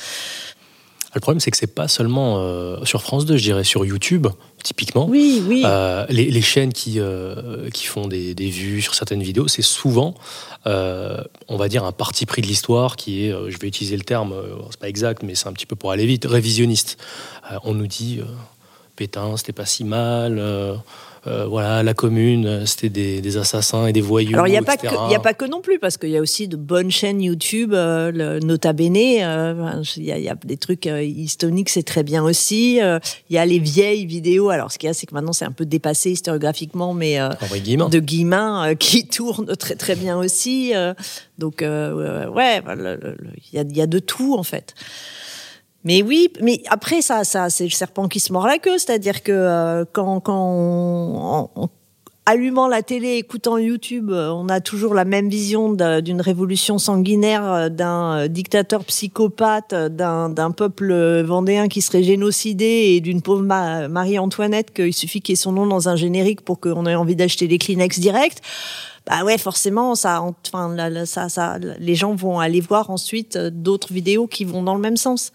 [1.16, 4.26] Le problème, c'est que c'est pas seulement euh, sur France 2, je dirais sur YouTube,
[4.62, 5.06] typiquement.
[5.08, 5.62] Oui, oui.
[5.64, 9.62] Euh, les, les, chaînes qui, euh, qui font des, des, vues sur certaines vidéos, c'est
[9.62, 10.12] souvent,
[10.66, 14.34] on va dire, un parti pris de l'histoire qui est, je vais utiliser le terme,
[14.68, 16.98] c'est pas exact, mais c'est un petit peu pour aller vite, révisionniste.
[17.64, 18.20] on nous dit,
[18.94, 20.38] Pétain, c'était pas si mal
[21.26, 22.88] euh, voilà, la commune, euh, c'était
[23.20, 24.34] des, assassins et des voyous.
[24.34, 26.16] Alors il n'y a, pas que, y a pas que non plus, parce qu'il y
[26.16, 30.86] a aussi de bonnes chaînes YouTube, euh, le Nota Bene, il y, a des trucs
[30.86, 32.76] historiques, c'est très bien aussi.
[32.76, 35.44] Il y a les vieilles vidéos, alors ce qu'il y a, c'est que maintenant c'est
[35.44, 40.72] un peu dépassé historiographiquement, mais de Guillemin qui tourne très très bien aussi.
[41.38, 42.62] donc ouais,
[43.52, 44.74] il y a de tout en fait.
[45.86, 49.22] Mais oui, mais après ça, ça c'est le serpent qui se mord la queue, c'est-à-dire
[49.22, 51.70] que euh, quand, quand
[52.26, 57.44] allumant la télé, écoutant YouTube, euh, on a toujours la même vision d'une révolution sanguinaire,
[57.52, 62.64] euh, d'un dictateur psychopathe, d'un peuple vendéen qui serait génocidé
[62.96, 66.58] et d'une pauvre Marie-Antoinette qu'il suffit qu'il y ait son nom dans un générique pour
[66.58, 68.42] qu'on ait envie d'acheter des Kleenex direct.
[69.06, 74.26] Bah ouais, forcément, ça, enfin, ça, ça, les gens vont aller voir ensuite d'autres vidéos
[74.26, 75.30] qui vont dans le même sens.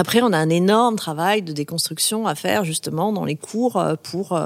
[0.00, 4.40] Après, on a un énorme travail de déconstruction à faire justement dans les cours pour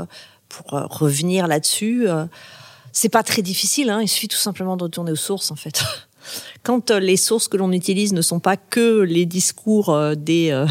[0.54, 2.24] pour euh, revenir là-dessus, euh,
[2.92, 3.90] c'est pas très difficile.
[3.90, 4.00] Hein.
[4.02, 5.82] il suffit tout simplement de retourner aux sources, en fait.
[6.62, 10.64] Quand euh, les sources que l'on utilise ne sont pas que les discours des,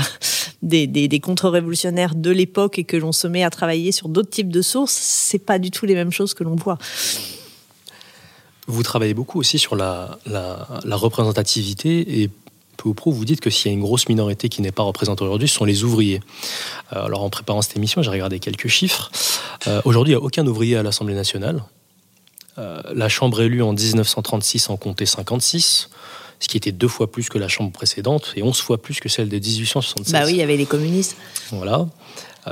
[0.62, 4.52] des, des, contre-révolutionnaires de l'époque et que l'on se met à travailler sur d'autres types
[4.52, 6.78] de sources, c'est pas du tout les mêmes choses que l'on voit.
[8.66, 12.30] Vous travaillez beaucoup aussi sur la, la, la représentativité et
[12.76, 14.84] peu ou prou, vous dites que s'il y a une grosse minorité qui n'est pas
[14.84, 16.22] représentée aujourd'hui, ce sont les ouvriers.
[16.94, 19.12] Euh, alors en préparant cette émission, j'ai regardé quelques chiffres.
[19.68, 21.64] Euh, aujourd'hui, il n'y a aucun ouvrier à l'Assemblée nationale.
[22.58, 25.90] Euh, la Chambre élue en 1936 en comptait 56,
[26.40, 29.10] ce qui était deux fois plus que la Chambre précédente et 11 fois plus que
[29.10, 30.14] celle de 1876.
[30.14, 31.16] Bah oui, il y avait les communistes.
[31.52, 31.88] Voilà.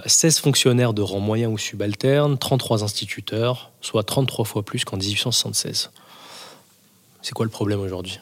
[0.06, 5.92] 16 fonctionnaires de rang moyen ou subalterne, 33 instituteurs, soit 33 fois plus qu'en 1876.
[7.22, 8.20] C'est quoi le problème aujourd'hui?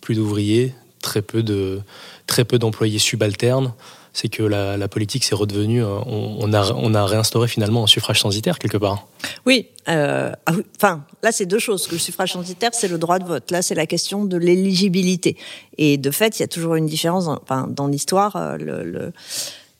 [0.00, 1.80] Plus d'ouvriers, très peu de
[2.26, 3.74] très peu d'employés subalternes.
[4.14, 8.20] C'est que la, politique s'est redevenue, euh, on, a, on a réinstauré finalement un suffrage
[8.20, 9.06] censitaire quelque part.
[9.46, 11.90] Oui, euh, ah enfin là c'est deux choses.
[11.90, 13.50] Le suffrage censitaire c'est le droit de vote.
[13.50, 15.38] Là c'est la question de l'éligibilité.
[15.78, 17.26] Et de fait il y a toujours une différence.
[17.26, 19.12] Enfin dans l'histoire euh, le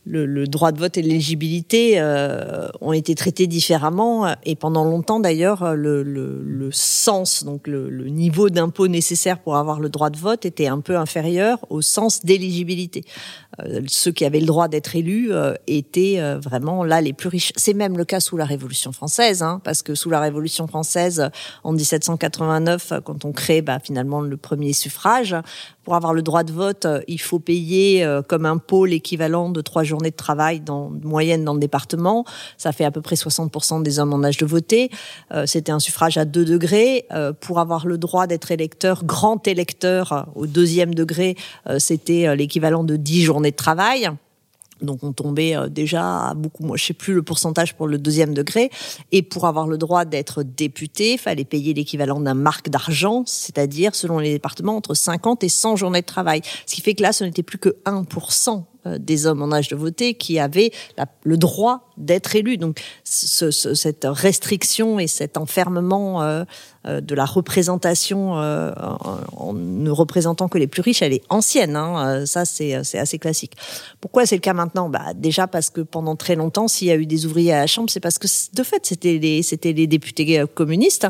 [0.04, 5.74] le, droit de vote et l'éligibilité euh, ont été traités différemment et pendant longtemps d'ailleurs
[5.74, 10.66] le, le, sens donc le, niveau d'impôt nécessaire pour avoir le droit de vote était
[10.66, 13.04] un peu inférieur au sens d'éligibilité.
[13.60, 17.28] Euh, ceux qui avaient le droit d'être élus euh, étaient euh, vraiment là les plus
[17.28, 17.52] riches.
[17.56, 21.28] C'est même le cas sous la Révolution française, hein, parce que sous la Révolution française,
[21.62, 25.36] en 1789, quand on crée bah, finalement le premier suffrage,
[25.84, 30.10] pour avoir le droit de vote, il faut payer comme impôt l'équivalent de trois journées
[30.10, 32.24] de travail dans moyenne dans le département.
[32.56, 34.90] Ça fait à peu près 60% des hommes en âge de voter.
[35.46, 37.06] C'était un suffrage à deux degrés.
[37.40, 41.36] pour avoir le droit d'être électeur, grand électeur au deuxième degré,
[41.78, 44.10] c'était l'équivalent de 10 journées de travail.
[44.82, 47.98] Donc on tombait euh, déjà à beaucoup, moi je sais plus le pourcentage pour le
[47.98, 48.70] deuxième degré.
[49.10, 54.18] Et pour avoir le droit d'être député, fallait payer l'équivalent d'un marque d'argent, c'est-à-dire selon
[54.18, 56.42] les départements entre 50 et 100 journées de travail.
[56.66, 59.68] Ce qui fait que là, ce n'était plus que 1% euh, des hommes en âge
[59.68, 60.72] de voter qui avaient
[61.24, 62.56] le droit d'être élus.
[62.56, 66.44] Donc cette restriction et cet enfermement euh,
[66.86, 71.76] euh, de la représentation en, ne représentant que les plus riches, elle est ancienne.
[71.76, 72.26] Hein.
[72.26, 73.52] Ça, c'est assez classique.
[74.00, 74.88] Pourquoi c'est le cas maintenant?
[74.88, 77.66] Bah, Déjà parce que pendant très longtemps, s'il y a eu des ouvriers à la
[77.66, 81.06] Chambre, c'est parce que de fait, c'était les, c'était les députés communistes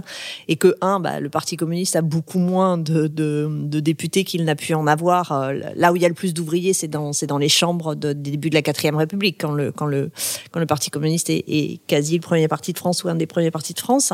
[0.49, 4.55] et que, un, bah, le Parti communiste a beaucoup moins de, de, députés qu'il n'a
[4.55, 5.53] pu en avoir.
[5.77, 8.33] Là où il y a le plus d'ouvriers, c'est dans, dans les chambre de, des
[8.33, 10.11] débuts de la quatrième République, quand le, quand le,
[10.51, 13.53] quand le Parti communiste est, quasi le premier parti de France ou un des premiers
[13.53, 14.13] partis de France.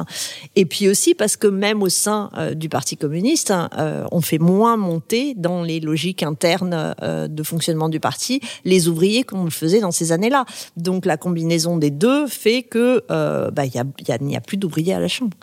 [0.54, 4.38] Et puis aussi parce que même au sein euh, du Parti communiste, euh, on fait
[4.38, 9.50] moins monter dans les logiques internes euh, de fonctionnement du parti les ouvriers qu'on le
[9.50, 10.44] faisait dans ces années-là.
[10.76, 14.94] Donc la combinaison des deux fait que bah, il y n'y a, a plus d'ouvriers
[14.94, 15.36] à la Chambre.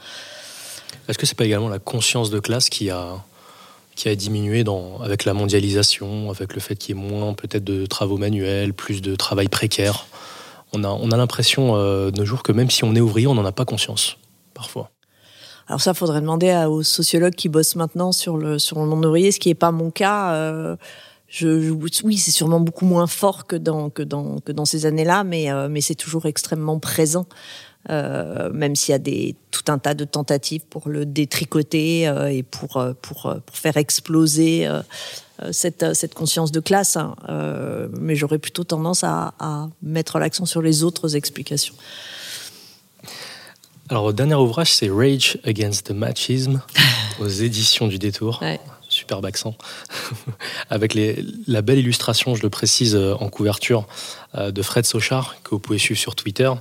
[1.08, 3.24] Est-ce que c'est pas également la conscience de classe qui a
[3.96, 7.64] qui a diminué dans, avec la mondialisation, avec le fait qu'il y ait moins peut-être
[7.64, 10.06] de travaux manuels, plus de travail précaire.
[10.74, 13.28] On a, on a l'impression euh, de nos jours que même si on est ouvrier,
[13.28, 14.18] on n'en a pas conscience,
[14.54, 14.92] parfois.
[15.68, 19.32] Alors ça, faudrait demander aux sociologues qui bossent maintenant sur le, sur le monde ouvrier,
[19.32, 20.34] ce qui n'est pas mon cas.
[20.34, 20.76] Euh,
[21.28, 21.72] je,
[22.04, 25.52] oui, c'est sûrement beaucoup moins fort que dans, que dans, que dans ces années-là, mais,
[25.52, 27.26] euh, mais c'est toujours extrêmement présent.
[27.90, 32.32] Euh, même s'il y a des, tout un tas de tentatives pour le détricoter euh,
[32.32, 34.68] et pour, euh, pour, pour, faire exploser
[35.52, 36.98] cette, cette, conscience de classe.
[36.98, 37.16] Hein.
[38.00, 41.76] mais j'aurais plutôt tendance à, à mettre l'accent sur les autres explications.
[43.90, 46.62] Alors, votre dernier ouvrage, c'est Rage Against the Machism,
[47.20, 48.42] aux éditions du Détour.
[48.90, 49.56] Superbe accent.
[50.70, 53.86] Avec les, la belle illustration, je le précise en couverture,
[54.36, 56.52] de Fred Sochard, que vous pouvez suivre sur Twitter.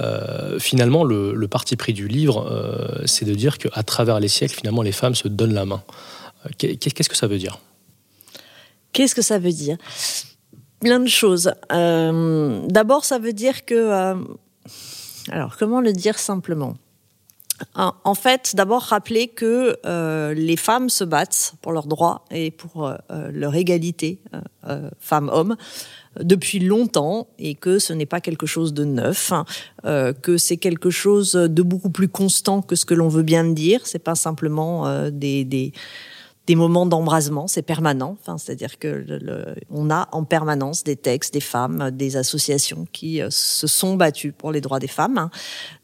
[0.00, 4.54] Euh, finalement, le, parti pris du livre, euh, c'est de dire qu'à travers les siècles,
[4.54, 5.82] finalement, les femmes se donnent la main.
[6.44, 7.58] Euh, qu'est-ce que ça veut dire?
[8.92, 9.76] Qu'est-ce que ça veut dire?
[10.80, 11.52] Plein de choses.
[11.70, 14.16] D'abord, ça veut dire que...
[15.30, 16.76] alors, comment le dire simplement?
[17.74, 22.86] En fait, d'abord rappeler que euh, les femmes se battent pour leurs droits et pour
[22.86, 22.96] euh,
[23.32, 24.20] leur égalité
[24.68, 25.56] euh, femmes-hommes
[26.20, 29.44] depuis longtemps et que ce n'est pas quelque chose de neuf, hein,
[30.22, 33.80] que c'est quelque chose de beaucoup plus constant que ce que l'on veut bien dire.
[33.84, 35.72] C'est pas simplement des, des
[36.46, 38.16] des moments d'embrasement, c'est permanent.
[38.20, 43.20] Enfin, c'est-à-dire que le, on a en permanence des textes, des femmes, des associations qui
[43.20, 45.28] euh, se sont battues pour les droits des femmes.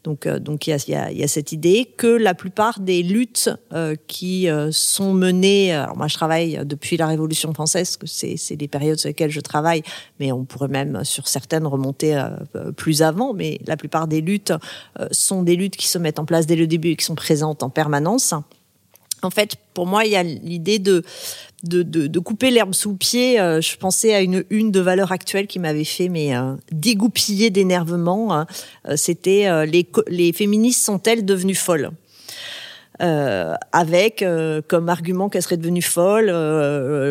[0.05, 2.79] Donc, euh, donc il y a, y, a, y a, cette idée que la plupart
[2.79, 5.73] des luttes euh, qui sont menées.
[5.73, 9.31] Alors moi, je travaille depuis la Révolution française, que c'est c'est les périodes sur lesquelles
[9.31, 9.83] je travaille,
[10.21, 12.21] mais on pourrait même sur certaines remonter
[12.77, 13.35] plus avant.
[13.35, 14.53] Mais la plupart des luttes
[15.11, 17.63] sont des luttes qui se mettent en place dès le début et qui sont présentes
[17.63, 18.35] en permanence.
[19.23, 21.05] En fait, pour moi, il y a l'idée de,
[21.63, 23.41] de, de, couper l'herbe sous le pied.
[23.41, 27.51] Euh, je pensais à une une de valeur actuelle qui m'avait fait mais euh, dégoupiller
[27.51, 28.35] d'énervement.
[28.35, 28.47] Hein.
[28.89, 31.91] Euh, c'était les, les féministes sont-elles devenues folles?
[33.73, 34.25] Avec
[34.69, 36.31] comme argument qu'elles seraient devenues folles,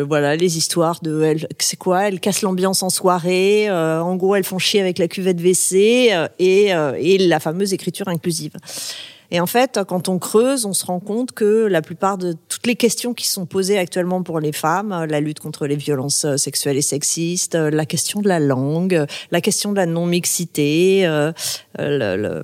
[0.08, 2.08] voilà les histoires de elles, c'est quoi?
[2.08, 6.68] Elles cassent l'ambiance en soirée, en gros elles font chier avec la cuvette WC et,
[6.70, 8.52] et la fameuse écriture inclusive.
[9.34, 12.66] Et en fait, quand on creuse, on se rend compte que la plupart de toutes
[12.66, 16.76] les questions qui sont posées actuellement pour les femmes, la lutte contre les violences sexuelles
[16.76, 21.32] et sexistes, la question de la langue, la question de la non-mixité, euh,
[21.78, 22.42] le,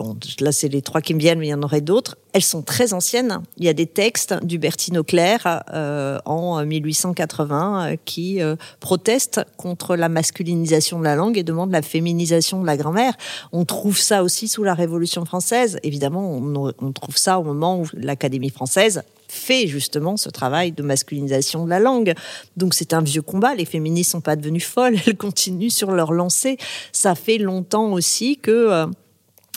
[0.00, 2.16] bon, là c'est les trois qui me viennent, mais il y en aurait d'autres.
[2.32, 3.40] Elles sont très anciennes.
[3.58, 9.96] Il y a des textes d'Hubertine Auclair euh, en 1880 euh, qui euh, protestent contre
[9.96, 13.14] la masculinisation de la langue et demandent la féminisation de la grammaire.
[13.52, 15.78] On trouve ça aussi sous la Révolution française.
[15.82, 21.64] Évidemment, on, trouve ça au moment où l'Académie française fait justement ce travail de masculinisation
[21.64, 22.14] de la langue.
[22.56, 23.54] Donc c'est un vieux combat.
[23.54, 24.96] Les féministes sont pas devenues folles.
[25.06, 26.56] Elles continuent sur leur lancée.
[26.92, 28.86] Ça fait longtemps aussi que euh,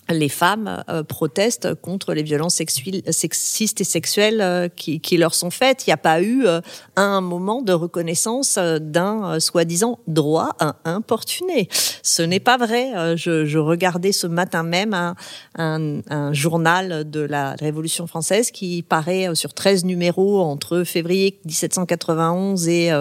[0.10, 5.86] les femmes euh, protestent contre les violences sexistes et sexuelles euh, qui, leur sont faites.
[5.86, 6.62] Il n'y a pas eu euh,
[6.96, 11.70] un moment de reconnaissance d'un soi-disant droit à importuner.
[12.02, 13.16] Ce n'est pas vrai.
[13.16, 15.16] Je, regardais ce matin même
[15.56, 22.92] un, journal de la Révolution française qui paraît sur 13 numéros entre février 1791 et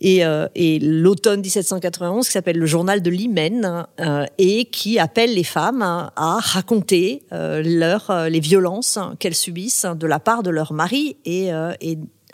[0.00, 5.34] et, euh, et l'automne 1791 qui s'appelle le journal de l'hymen euh, et qui appelle
[5.34, 7.62] les femmes à raconter euh,
[8.10, 11.16] euh, les violences qu'elles subissent de la part de leur mari.
[11.24, 11.50] Et,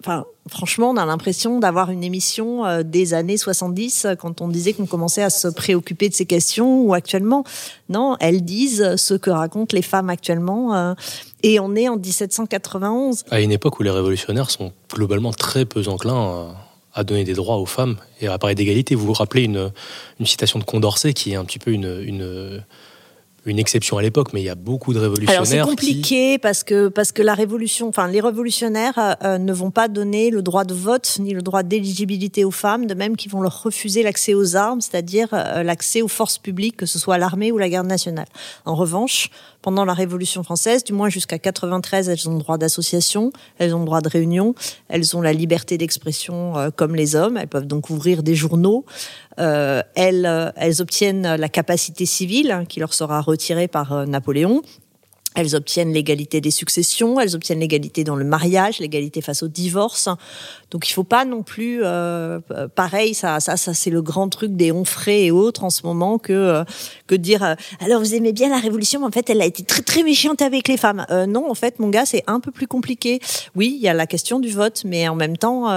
[0.01, 4.87] enfin franchement on a l'impression d'avoir une émission des années 70 quand on disait qu'on
[4.87, 7.44] commençait à se préoccuper de ces questions ou actuellement.
[7.90, 10.94] Non elles disent ce que racontent les femmes actuellement
[11.42, 15.87] et on est en 1791 à une époque où les révolutionnaires sont globalement très peu
[15.87, 16.55] enclins
[17.05, 18.94] donner des droits aux femmes et à parler d'égalité.
[18.94, 19.72] Vous vous rappelez une,
[20.24, 22.62] citation de Condorcet qui est un petit peu une
[23.46, 25.37] une exception à l'époque, mais il y a beaucoup de révolutionnaires.
[25.37, 29.53] Alors c'est compliqué parce que parce que la révolution, enfin les révolutionnaires euh, euh, ne
[29.53, 33.16] vont pas donner le droit de vote ni le droit d'éligibilité aux femmes, de même
[33.16, 36.98] qu'ils vont leur refuser l'accès aux armes, c'est-à-dire euh, l'accès aux forces publiques, que ce
[36.98, 38.29] soit l'armée ou la garde nationale.
[38.66, 39.31] En revanche,
[39.62, 43.81] pendant la Révolution française, du moins jusqu'à 93, elles ont le droit d'association, elles ont
[43.81, 44.55] le droit de réunion,
[44.88, 48.87] elles ont la liberté d'expression comme les hommes, elles peuvent donc ouvrir des journaux,
[49.37, 54.62] elles, euh, elles obtiennent la capacité civile hein, qui leur sera retirée par euh, Napoléon.
[55.37, 60.09] Elles obtiennent l'égalité des successions, elles obtiennent l'égalité dans le mariage, l'égalité face au divorce.
[60.71, 62.39] Donc il faut pas non plus, euh,
[62.75, 66.19] pareil, ça, ça, ça c'est le grand truc des onfrés et autres en ce moment
[66.19, 66.65] que euh,
[67.07, 67.43] que dire.
[67.43, 70.03] Euh, alors vous aimez bien la révolution, mais en fait elle a été très très
[70.03, 71.05] méchante avec les femmes.
[71.11, 73.21] Euh, non, en fait mon gars c'est un peu plus compliqué.
[73.57, 75.71] Oui, il y a la question du vote, mais en même temps,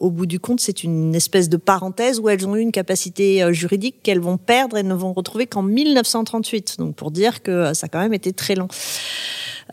[0.00, 3.52] au bout du compte, c'est une espèce de parenthèse où elles ont eu une capacité
[3.52, 6.76] juridique qu'elles vont perdre et ne vont retrouver qu'en 1938.
[6.78, 8.68] Donc pour dire que ça a quand même été très long.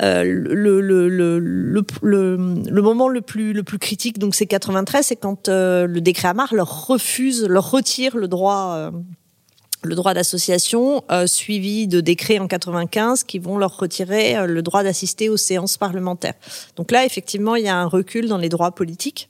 [0.02, 1.39] Euh, le, le, le,
[2.02, 6.30] le, moment le plus, le plus critique, donc c'est 93, c'est quand euh, le décret
[6.30, 8.73] Amar leur refuse, leur retire le droit.
[8.75, 8.91] Euh,
[9.82, 15.30] le droit d'association, suivi de décrets en 95 qui vont leur retirer le droit d'assister
[15.30, 16.34] aux séances parlementaires.
[16.75, 19.30] Donc là, effectivement, il y a un recul dans les droits politiques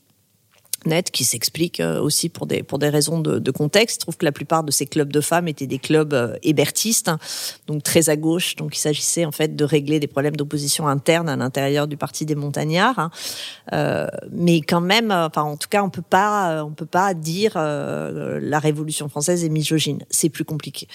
[0.85, 4.01] net qui s'explique euh, aussi pour des pour des raisons de, de contexte.
[4.01, 7.09] Je trouve que la plupart de ces clubs de femmes étaient des clubs euh, hébertistes,
[7.09, 7.19] hein,
[7.67, 8.55] donc très à gauche.
[8.55, 12.25] Donc il s'agissait en fait de régler des problèmes d'opposition interne à l'intérieur du parti
[12.25, 12.99] des montagnards.
[12.99, 13.11] Hein.
[13.73, 17.13] Euh, mais quand même, euh, enfin en tout cas, on peut pas on peut pas
[17.13, 20.03] dire euh, la Révolution française est misogyne.
[20.09, 20.87] C'est plus compliqué.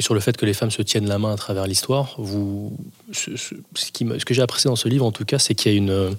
[0.00, 2.14] Et sur le fait que les femmes se tiennent la main à travers l'histoire.
[2.16, 2.72] Vous,
[3.12, 3.30] ce,
[3.92, 5.76] qui, ce que j'ai apprécié dans ce livre, en tout cas, c'est qu'il y a
[5.76, 6.16] une,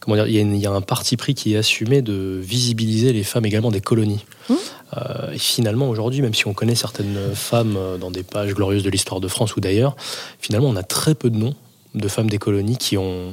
[0.00, 3.46] comment dire, il y, a un parti pris qui est assumé de visibiliser les femmes
[3.46, 4.24] également des colonies.
[4.48, 4.54] Mmh.
[4.96, 8.82] Euh, et finalement, aujourd'hui, même si on connaît certaines femmes euh, dans des pages glorieuses
[8.82, 9.94] de l'histoire de France ou d'ailleurs,
[10.40, 11.54] finalement, on a très peu de noms
[11.94, 13.32] de femmes des colonies qui ont,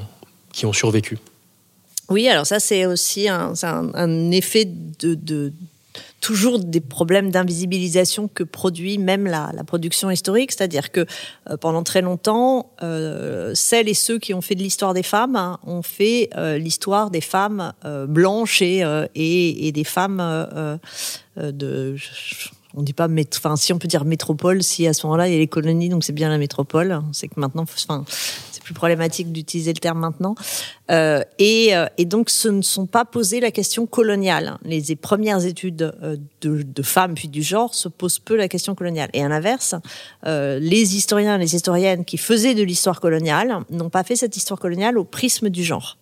[0.53, 1.17] qui ont survécu.
[2.09, 5.51] Oui, alors ça, c'est aussi un, un, effet de
[6.21, 11.05] toujours des problèmes d'invisibilisation que produit même la, production historique, c'est-à-dire que
[11.49, 15.35] euh, pendant très longtemps, euh, celles et ceux qui ont fait de l'histoire des femmes
[15.35, 17.73] hein, ont fait euh, l'histoire des femmes
[18.07, 20.79] blanches et, des femmes
[21.37, 21.95] de
[22.75, 25.35] on dit pas, enfin, si on peut dire métropole, si à ce moment-là il y
[25.35, 27.01] a les colonies, donc c'est bien la métropole.
[27.13, 28.05] C'est que maintenant, enfin,
[28.69, 30.35] plus problématique d'utiliser le terme maintenant.
[30.91, 34.59] Euh, et, euh, et, donc, ce ne sont pas posées la question coloniale.
[34.63, 39.09] Les, premières études euh, de, femmes puis du genre se posent peu la question coloniale.
[39.13, 39.73] Et à l'inverse,
[40.23, 44.97] les historiens, les historiennes qui faisaient de l'histoire coloniale n'ont pas fait cette histoire coloniale
[44.99, 45.97] au prisme du genre.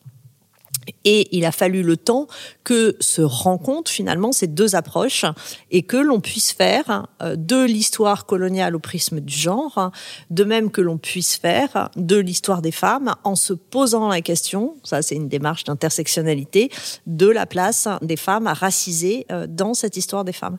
[1.03, 2.28] Et il a fallu le temps
[2.63, 5.26] que se rencontrent finalement ces deux approches
[5.72, 9.91] et que l'on puisse faire euh, de l'histoire coloniale au prisme du genre,
[10.30, 14.76] de même que l'on puisse faire de l'histoire des femmes en se posant la question,
[14.84, 16.72] ça c'est une démarche d'intersectionnalité,
[17.05, 20.57] de la place des femmes racisées euh, dans cette histoire des femmes.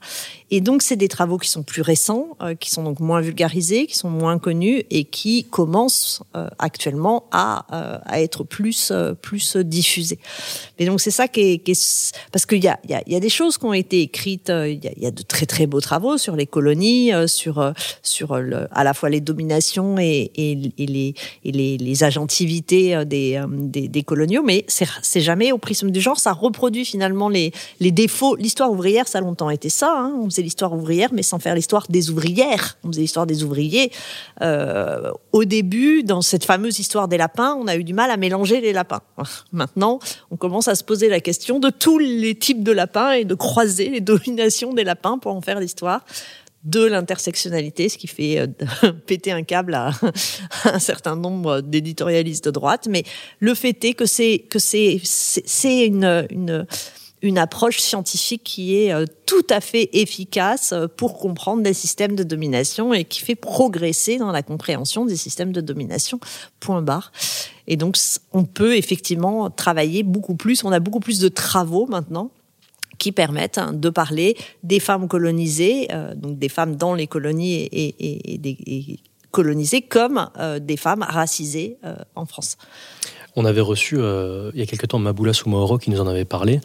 [0.51, 3.87] Et donc c'est des travaux qui sont plus récents, euh, qui sont donc moins vulgarisés,
[3.87, 6.23] qui sont moins connus et qui commencent
[6.59, 7.67] actuellement à,
[8.07, 10.08] à être plus, plus diffusés.
[10.79, 13.29] Mais donc c'est ça qui est, parce qu'il y a, y, a, y a des
[13.29, 14.51] choses qui ont été écrites.
[14.51, 17.73] Euh, il y, a, de très très beaux travaux sur les colonies, euh, sur euh,
[18.03, 20.55] sur le, à la fois les dominations et, et,
[20.87, 24.43] les et les, agentivités des, des, coloniaux.
[24.45, 26.19] Mais c'est jamais au prisme du genre.
[26.19, 28.37] Ça reproduit finalement les les défauts.
[28.37, 29.93] L'histoire ouvrière, ça a longtemps été ça.
[29.97, 30.15] Hein.
[30.21, 32.79] On faisait l'histoire ouvrière, mais sans faire l'histoire des ouvrières.
[32.85, 33.91] On faisait l'histoire des ouvriers.
[35.33, 38.61] Au début, dans cette fameuse histoire des lapins, on a eu du mal à mélanger
[38.61, 39.03] les lapins.
[39.53, 39.88] Maintenant,
[40.31, 43.35] on commence à se poser la question de tous les types de lapins et de
[43.35, 46.05] croiser les dominations des lapins pour en faire l'histoire
[46.65, 49.91] de l'intersectionnalité, ce qui fait euh, péter un câble à,
[50.65, 52.89] un certain nombre d'éditorialistes de droite.
[52.91, 53.05] Mais
[53.41, 56.67] le fait est que c'est que c'est c'est une, une
[57.23, 62.15] une approche scientifique qui est euh, tout à fait efficace euh, pour comprendre des systèmes
[62.15, 66.21] de domination et qui fait progresser dans la compréhension des systèmes de domination.
[66.61, 67.13] Point barre.
[67.67, 67.97] Et donc,
[68.33, 70.65] on peut effectivement travailler beaucoup plus.
[70.65, 72.31] On a beaucoup plus de travaux maintenant
[72.99, 77.69] qui permettent hein, de parler des femmes colonisées, euh, donc des femmes dans les colonies
[77.71, 79.01] et,
[79.31, 81.77] colonisées, comme des femmes racisées
[82.17, 82.57] en France.
[83.41, 86.25] On avait reçu euh, il y a quelque temps Maboula Soumaoro qui nous en avait
[86.25, 86.61] parlé.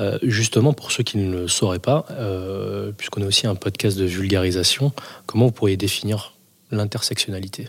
[0.00, 3.96] Euh, justement, pour ceux qui ne le sauraient pas, euh, puisqu'on est aussi un podcast
[3.96, 4.90] de vulgarisation,
[5.26, 6.34] comment vous pourriez définir
[6.72, 7.68] l'intersectionnalité?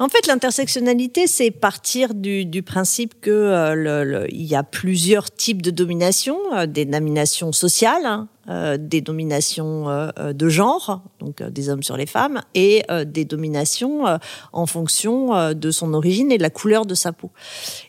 [0.00, 6.36] En fait, l'intersectionnalité, c'est partir du, principe que il y a plusieurs types de domination,
[6.66, 9.86] des dominations sociales, hein, euh, des dominations
[10.16, 14.04] de genre, donc des hommes sur les femmes, et des dominations
[14.52, 17.30] en fonction de son origine et de la couleur de sa peau.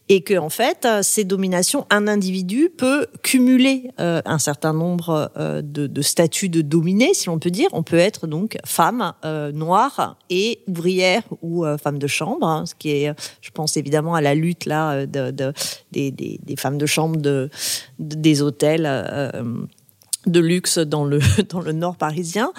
[0.07, 6.01] Et que en fait, ces dominations, un individu peut cumuler un certain nombre de, de,
[6.01, 7.69] statuts de dominé, si l'on peut dire.
[7.73, 9.13] On peut être donc femme,
[9.53, 14.21] noire et ouvrière ou femmes de chambre, hein, ce qui est, je pense évidemment à
[14.21, 15.53] la lutte là euh, de,
[15.91, 17.49] des, des, femmes de chambre de,
[17.99, 18.85] des hôtels.
[20.27, 21.19] Euh, de luxe dans le
[21.49, 22.51] dans le nord parisien.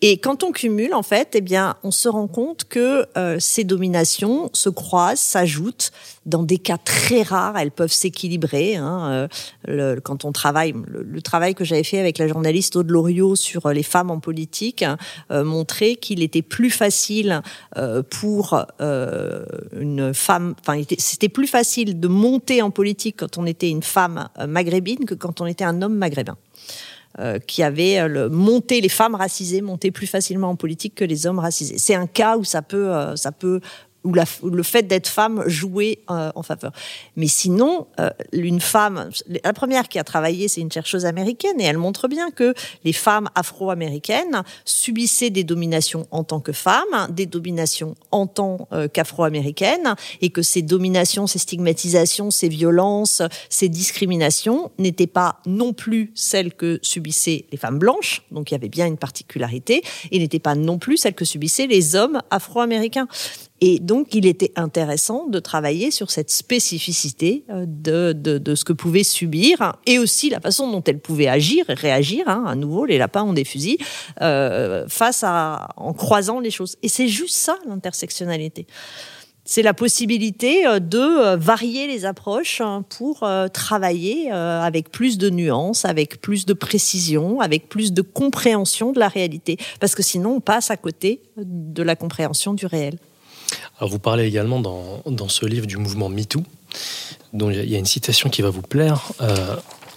[0.00, 3.64] Et quand on cumule en fait eh bien on se rend compte que euh, ces
[3.64, 5.90] dominations se croisent s'ajoutent
[6.26, 7.58] dans des cas très rares.
[7.58, 9.28] Elles peuvent s'équilibrer hein, euh,
[9.66, 13.66] le, quand on travaille le, travail que j'avais fait avec la journaliste Aude Loriot sur
[13.66, 14.84] euh, les femmes en politique
[15.30, 17.42] euh, montrait qu'il était plus facile
[17.76, 23.70] euh, pour une femme enfin c'était plus facile de monter en politique quand on était
[23.70, 26.36] une femme maghrébine que quand on était un homme maghrébin
[27.20, 31.04] euh, qui avait euh, le, monté les femmes racisées montaient plus facilement en politique que
[31.04, 31.76] les hommes racisés.
[31.78, 33.60] C'est un cas où ça peut euh, ça peut
[34.04, 36.72] où, le fait d'être femme jouait euh, en faveur.
[37.16, 39.10] Mais sinon, euh, une femme,
[39.44, 42.92] la première qui a travaillé, c'est une chercheuse américaine, et elle montre bien que les
[42.92, 49.94] femmes afro-américaines subissaient des dominations en tant que femmes, des dominations en tant euh, qu'afro-américaines,
[50.20, 56.54] et que ces dominations, ces stigmatisations, ces violences, ces discriminations n'étaient pas non plus celles
[56.54, 60.54] que subissaient les femmes blanches, donc il y avait bien une particularité, et n'étaient pas
[60.54, 63.08] non plus celles que subissaient les hommes afro-américains.
[63.60, 68.64] Et donc, il était intéressant de travailler sur cette spécificité euh, de, de, de ce
[68.64, 72.28] que pouvait subir et aussi la façon dont elle pouvait agir et réagir.
[72.28, 73.78] Hein, à nouveau, les lapins ont des fusils
[74.20, 76.76] euh, face à en croisant les choses.
[76.82, 78.66] Et c'est juste ça l'intersectionnalité
[79.50, 85.30] c'est la possibilité euh, de euh, varier les approches hein, pour travailler avec plus de
[85.30, 89.56] nuances, avec plus de précision, avec plus de compréhension de la réalité.
[89.80, 92.98] Parce que sinon, on passe à côté de la compréhension du réel.
[93.78, 96.42] Alors vous parlez également dans, dans ce livre du mouvement MeToo,
[97.32, 99.12] dont il y a une citation qui va vous plaire.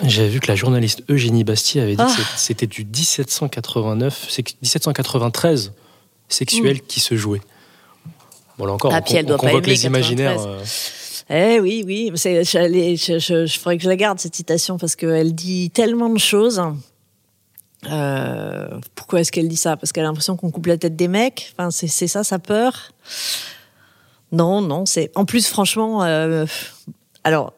[0.03, 2.35] J'avais vu que la journaliste Eugénie Bastier avait dit que ah.
[2.35, 4.27] c'était du 1789,
[4.61, 5.73] 1793
[6.27, 6.79] sexuel mm.
[6.87, 7.41] qui se jouait.
[8.57, 10.41] Bon, là encore, ah, on, on, convoque les imaginaires.
[10.41, 10.63] Euh.
[11.29, 15.33] Eh oui, oui, je, je, je, ferais que je la garde cette citation parce qu'elle
[15.33, 16.61] dit tellement de choses.
[17.89, 19.77] Euh, pourquoi est-ce qu'elle dit ça?
[19.77, 21.53] Parce qu'elle a l'impression qu'on coupe la tête des mecs.
[21.57, 22.91] Enfin, c'est ça sa peur.
[24.31, 26.03] Non, non, c'est en plus franchement.
[26.03, 26.45] Euh,
[27.23, 27.53] alors,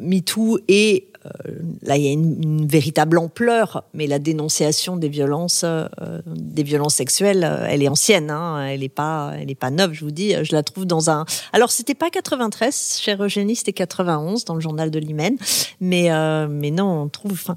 [0.00, 1.52] MeToo et euh,
[1.82, 5.88] là, il y a une, véritable ampleur, mais la dénonciation des violences, euh,
[6.26, 8.30] des violences sexuelles, euh, elle est ancienne.
[8.30, 9.92] Hein, elle n'est pas, elle est pas neuve.
[9.92, 11.24] Je vous dis, je la trouve dans un.
[11.52, 15.36] Alors, c'était pas 93, cher Eugénie, c'était 91 dans le journal de l'Imen,
[15.80, 16.10] mais
[16.48, 17.54] mais non, on trouve.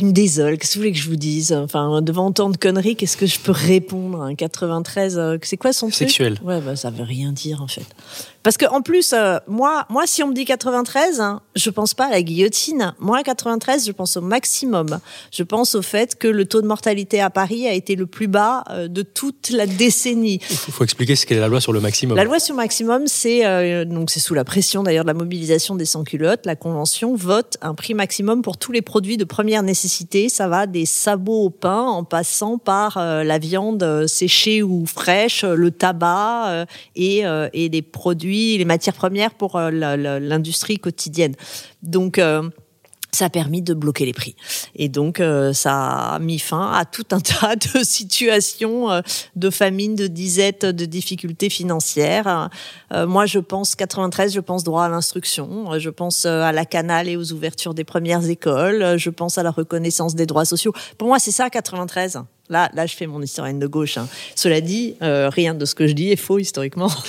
[0.00, 1.52] Une désole, qu'est-ce que vous voulez que je vous dise?
[1.52, 5.86] Enfin, devant tant de conneries, qu'est-ce que je peux répondre Un 93, c'est quoi son
[5.86, 5.98] truc?
[5.98, 6.38] Sexuel.
[6.42, 7.86] Ouais, bah, ça veut rien dire en fait.
[8.42, 11.92] Parce que en plus, euh, moi, moi, si on me dit 93, hein, je pense
[11.92, 12.94] pas à la guillotine.
[12.98, 14.98] Moi, 93, je pense au maximum.
[15.30, 18.28] Je pense au fait que le taux de mortalité à Paris a été le plus
[18.28, 20.40] bas euh, de toute la décennie.
[20.50, 22.16] Il faut, expliquer ce qu'est la loi sur le maximum.
[22.16, 25.14] La loi sur le maximum, c'est euh, donc c'est sous la pression d'ailleurs de la
[25.14, 26.46] mobilisation des sans-culottes.
[26.46, 30.30] La convention vote un prix maximum pour tous les produits de première nécessité.
[30.30, 35.70] Ça va des sabots au pain en passant par la viande séchée ou fraîche, le
[35.70, 36.66] tabac
[36.96, 41.34] et, et des produits les matières premières pour euh, l'industrie quotidienne.
[41.82, 42.48] Donc euh,
[43.12, 44.36] ça a permis de bloquer les prix.
[44.76, 49.02] Et donc, euh, ça a mis fin à tout un tas de situations
[49.34, 52.50] de famine, de disette, de difficultés financières.
[52.92, 57.16] moi, je pense 93, je pense droit à l'instruction, je pense à la canal et
[57.16, 60.72] aux ouvertures des premières écoles, je pense à la reconnaissance des droits sociaux.
[60.96, 62.20] Pour moi, c'est ça 93.
[62.48, 63.96] Là, là, je fais mon historienne de gauche.
[63.96, 64.08] Hein.
[64.36, 66.90] Cela dit, rien de ce que je dis est faux historiquement.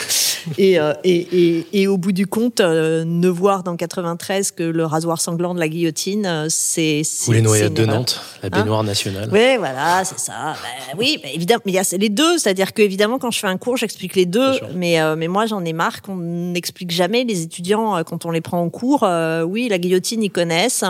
[0.62, 4.86] Euh, et, et, et, au bout du compte, euh, ne voir dans 93 que le
[4.86, 7.02] rasoir sanglant de la guillotine, euh, c'est.
[7.28, 9.30] Ou les noyades de Nantes, la hein baignoire nationale.
[9.32, 10.54] Oui, voilà, c'est ça.
[10.54, 12.38] Ben, oui, ben, évidemment, il y a les deux.
[12.38, 14.52] C'est-à-dire que, évidemment, quand je fais un cours, j'explique les deux.
[14.76, 17.24] Mais, mais moi, j'en ai marre qu'on n'explique jamais.
[17.24, 19.08] Les étudiants, quand on les prend en cours,
[19.48, 20.86] oui, la guillotine, ils connaissent.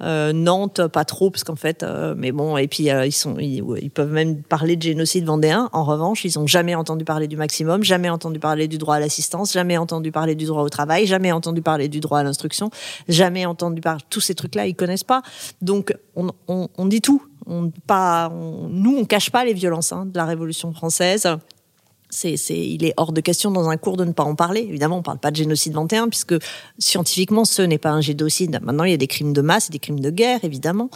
[0.00, 1.84] Nantes, pas trop, parce qu'en fait,
[2.16, 5.68] mais bon, et puis ils, sont, ils, ils, peuvent même parler de génocide vendéen.
[5.72, 9.52] En revanche, ils n'ont jamais entendu parler du maximum, jamais entendu parler du droit l'assistance,
[9.52, 12.70] jamais entendu parler du droit au travail, jamais entendu parler du droit à l'instruction,
[13.08, 15.22] jamais entendu parler tous ces trucs-là, ils connaissent pas.
[15.62, 17.22] Donc on, dit tout.
[17.46, 21.28] On, pas, on, nous, on cache pas les violences hein, de la Révolution française.
[22.10, 24.60] C'est, c'est, il est hors de question dans un cours de ne pas en parler.
[24.60, 26.34] Évidemment, on parle pas de génocide 21 puisque
[26.78, 28.60] scientifiquement, ce n'est pas un génocide.
[28.62, 30.90] Maintenant, il y a des crimes de masse des crimes de guerre, évidemment.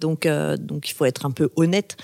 [0.00, 1.96] Donc, euh, donc, il faut être un peu honnête.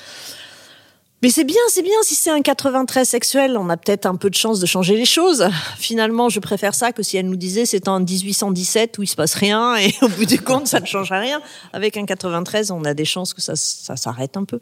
[1.25, 4.29] Mais c'est bien, c'est bien si c'est un 93 sexuel, on a peut-être un peu
[4.29, 5.49] de chance de changer les choses.
[5.79, 9.16] Finalement, je préfère ça que si elle nous disait c'est en 1817 où il se
[9.16, 11.41] passe rien et au bout du compte ça ne change rien.
[11.72, 14.61] Avec un 93, on a des chances que ça, s'arrête un peu.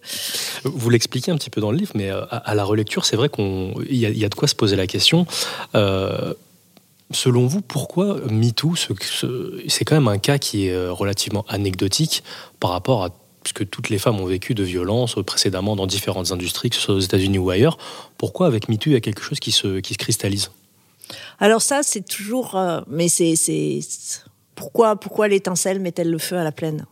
[0.62, 3.28] Vous l'expliquez un petit peu dans le livre, mais euh, à, la relecture, c'est vrai
[3.28, 5.26] qu'il y, y, a de quoi se poser la question.
[5.74, 6.32] Euh,
[7.10, 12.22] selon vous, pourquoi MeToo, c'est quand même un cas qui est euh, relativement anecdotique
[12.60, 13.10] par rapport à
[13.43, 16.95] puisque toutes les femmes ont vécu de violences précédemment dans différentes industries, que ce soit
[16.95, 17.78] aux États-Unis ou ailleurs.
[18.18, 20.51] Pourquoi avec MeToo, il y a quelque chose qui se, qui se cristallise?
[21.38, 22.57] Alors ça, c'est toujours...
[22.57, 23.34] Euh, mais c'est...
[24.55, 26.86] Pourquoi, pourquoi l'étincelle met-elle le feu à la plaine?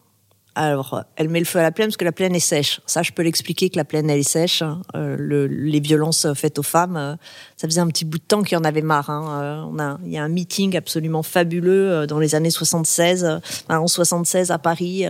[0.56, 2.80] Alors, elle met le feu à la plaine parce que la plaine est sèche.
[2.84, 4.62] Ça, je peux l'expliquer que la plaine, elle est sèche.
[4.62, 4.82] Hein.
[4.96, 7.14] Euh, le, les violences faites aux femmes, euh,
[7.56, 9.10] ça faisait un petit bout de temps qu'il y en avait marre.
[9.10, 9.68] Hein.
[9.78, 14.58] Euh, il y a un meeting absolument fabuleux dans les années 76, en 76 à
[14.58, 15.04] Paris.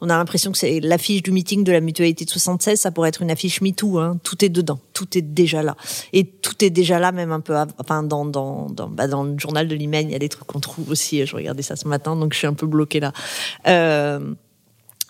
[0.00, 2.78] on a l'impression que c'est l'affiche du meeting de la mutualité de 76.
[2.78, 3.98] Ça pourrait être une affiche MeToo.
[3.98, 4.18] Hein.
[4.22, 4.78] Tout est dedans.
[4.92, 5.76] Tout est déjà là.
[6.12, 7.56] Et tout est déjà là, même un peu.
[7.78, 10.46] Enfin, dans dans dans, bah, dans le journal de l'Imen, il y a des trucs
[10.46, 11.26] qu'on trouve aussi.
[11.26, 13.12] Je regardais ça ce matin, donc je suis un peu bloquée là.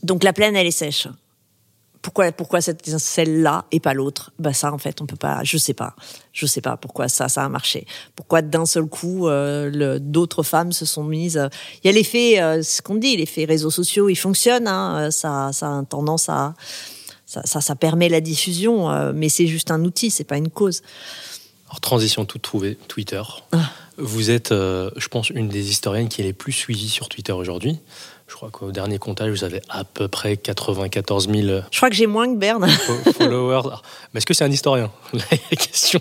[0.07, 1.09] Donc la plaine, elle est sèche.
[2.01, 4.31] Pourquoi, pourquoi cette celle-là et pas l'autre?
[4.39, 5.41] Bah ça, en fait, on peut pas.
[5.43, 5.97] Je sais pas.
[6.33, 7.85] Je sais pas pourquoi ça, ça a marché.
[8.15, 11.49] Pourquoi d'un seul coup, euh, d'autres femmes se sont mises.
[11.83, 14.69] Il y a l'effet, euh, ce qu'on dit, l'effet réseaux sociaux, il fonctionne.
[14.69, 16.55] Hein, ça, ça a tendance à,
[17.25, 20.51] ça, ça, ça permet la diffusion, euh, mais c'est juste un outil, c'est pas une
[20.51, 20.83] cause.
[21.67, 23.23] Alors, transition toute trouvée, Twitter.
[23.51, 23.69] Ah.
[23.99, 27.81] Vous êtes, je pense, une des historiennes qui est les plus suivies sur Twitter aujourd'hui.
[28.29, 31.61] Je crois qu'au dernier comptage, vous avez à peu près 94 000.
[31.71, 32.69] Je crois que j'ai moins que Berne.
[33.19, 33.77] followers.
[34.13, 36.01] Mais est-ce que c'est un historien La question?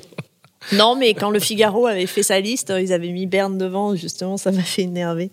[0.72, 4.38] Non, mais quand le Figaro avait fait sa liste, ils avaient mis Berne devant, justement,
[4.38, 5.30] ça m'a fait énerver.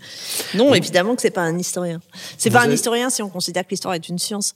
[0.54, 2.00] Non, évidemment que c'est pas un historien.
[2.36, 4.54] C'est pas un historien si on considère que l'histoire est une science.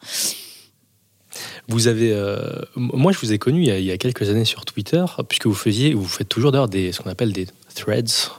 [1.69, 2.39] Vous avez, euh,
[2.77, 5.95] moi, je vous ai connu il y, a, quelques années sur Twitter, puisque vous faisiez,
[5.95, 8.31] vous faites toujours d'ailleurs des, ce qu'on appelle des threads.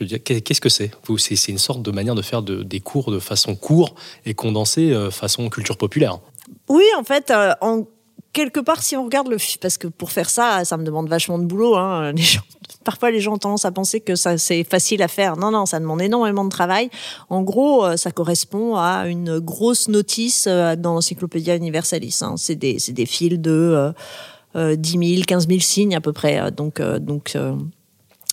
[0.00, 0.90] Je le dis, qu'est-ce que c'est?
[1.18, 3.94] C'est une sorte de manière de faire des cours de façon courte
[4.24, 6.18] et condensée, euh, façon culture populaire.
[6.68, 7.84] Oui, en fait, euh, en
[8.32, 11.38] quelque part, si on regarde le parce que pour faire ça, ça me demande vachement
[11.38, 11.76] de boulot.
[11.76, 12.12] Hein.
[12.84, 15.36] parfois, les gens ont tendance à penser que c'est facile à faire.
[15.36, 16.90] Non, non, ça demande énormément de travail.
[17.28, 22.18] En gros, euh, ça correspond à une grosse notice euh, dans l'Encyclopédia Universalis.
[22.22, 22.34] Hein.
[22.36, 23.92] C'est des, des fils de
[24.56, 26.50] euh, 10 000, 15 000 signes à peu près.
[26.50, 26.80] Donc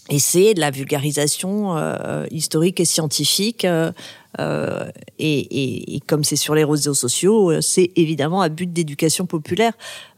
[0.09, 1.75] et c'est de la vulgarisation
[2.31, 3.67] historique et scientifique
[4.39, 9.25] euh, et, et, comme c'est sur les réseaux sociaux, euh, c'est évidemment à but d'éducation
[9.25, 9.73] populaire.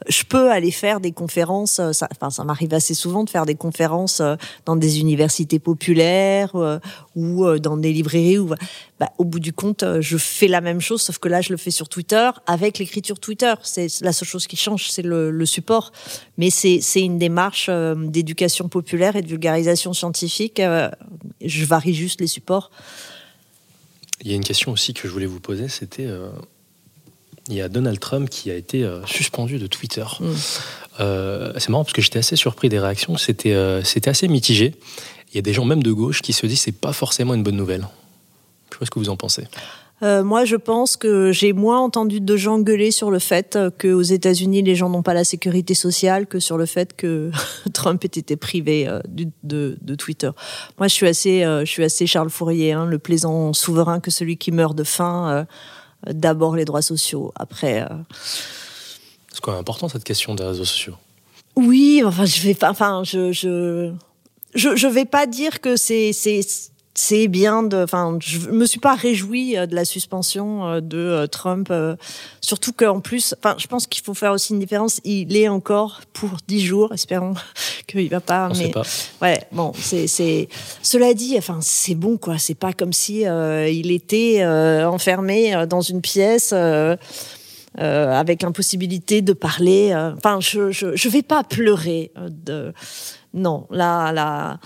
[0.08, 3.46] Je peux aller faire des conférences, euh, ça, enfin ça m'arrive assez souvent de faire
[3.46, 4.22] des conférences
[4.66, 6.54] dans des universités populaires
[7.16, 8.40] ou dans des librairies.
[8.40, 8.54] Ou,
[9.00, 11.58] bah, au bout du compte, je fais la même chose, sauf que là je le
[11.58, 13.54] fais sur Twitter avec l'écriture Twitter.
[13.64, 15.92] C'est la seule chose qui change, c'est le, le, support.
[16.38, 20.62] Mais c'est une démarche d'éducation populaire et de vulgarisation scientifique.
[21.42, 22.72] Je varie juste les supports.
[24.22, 26.30] Il y a une question aussi que je voulais vous poser, c'était euh,
[27.48, 30.06] il y a Donald Trump qui a été euh, suspendu de Twitter.
[30.20, 30.26] Mm.
[31.00, 34.76] Euh, c'est marrant parce que j'étais assez surpris des réactions, c'était c'était assez mitigé.
[35.32, 37.44] Il y a des gens même de gauche qui se disent c'est pas forcément une
[37.44, 37.88] bonne nouvelle.
[38.70, 39.46] Je sais pas ce que vous en pensez.
[40.02, 44.02] Euh, moi, je pense que j'ai moins entendu de gens gueuler sur le fait qu'aux
[44.02, 47.32] États-Unis, les gens n'ont pas la sécurité sociale que sur le fait que
[47.74, 50.32] Trump ait été privé euh, de, de, Twitter.
[50.78, 54.12] Moi, je suis assez, euh, je suis assez Charles Fourier, hein, le plaisant souverain que
[54.12, 55.46] celui qui meurt de faim.
[56.08, 57.86] D'abord les droits sociaux, après.
[59.34, 60.96] C'est quand même important cette question des réseaux sociaux.
[61.58, 63.92] Oui, enfin, je vais pas, enfin, je, je,
[64.56, 66.40] je, je vais pas dire que c'est, c'est
[66.94, 67.78] c'est bien de.
[67.84, 71.72] Enfin, je me suis pas réjouie euh, de la suspension euh, de euh, Trump,
[72.42, 75.00] surtout qu'en plus, enfin, je pense qu'il faut faire aussi une différence.
[75.04, 77.36] Il est encore pour dix jours, espérons
[77.88, 78.50] qu'il va pas.
[78.52, 78.84] On mais sait pas.
[79.22, 80.50] ouais, bon, c'est c'est.
[80.82, 82.38] Cela dit, enfin, c'est bon quoi.
[82.38, 84.46] C'est pas comme si il était
[84.86, 86.54] enfermé dans une pièce.
[87.78, 89.94] avec l'impossibilité de parler.
[90.18, 92.12] Enfin, je, je, je vais pas pleurer.
[92.30, 92.74] De...
[93.34, 94.60] Non, là, là,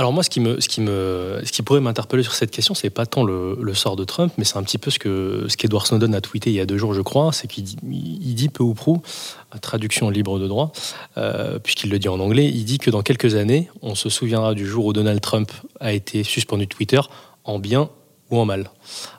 [0.00, 2.74] alors moi, ce qui, me, ce qui, me, ce qui pourrait m'interpeller sur cette question,
[2.74, 5.56] c'est pas tant le, sort de Trump, mais c'est un petit peu ce que ce
[5.56, 8.34] qu'Edward Snowden a tweeté il y a deux jours, je crois, c'est qu'il dit, il
[8.34, 9.02] dit peu ou prou,
[9.60, 10.72] traduction libre de droit,
[11.18, 14.54] euh, puisqu'il le dit en anglais, il dit que dans quelques années, on se souviendra
[14.54, 17.00] du jour où Donald Trump a été suspendu de Twitter,
[17.44, 17.90] en bien
[18.30, 18.70] ou en mal.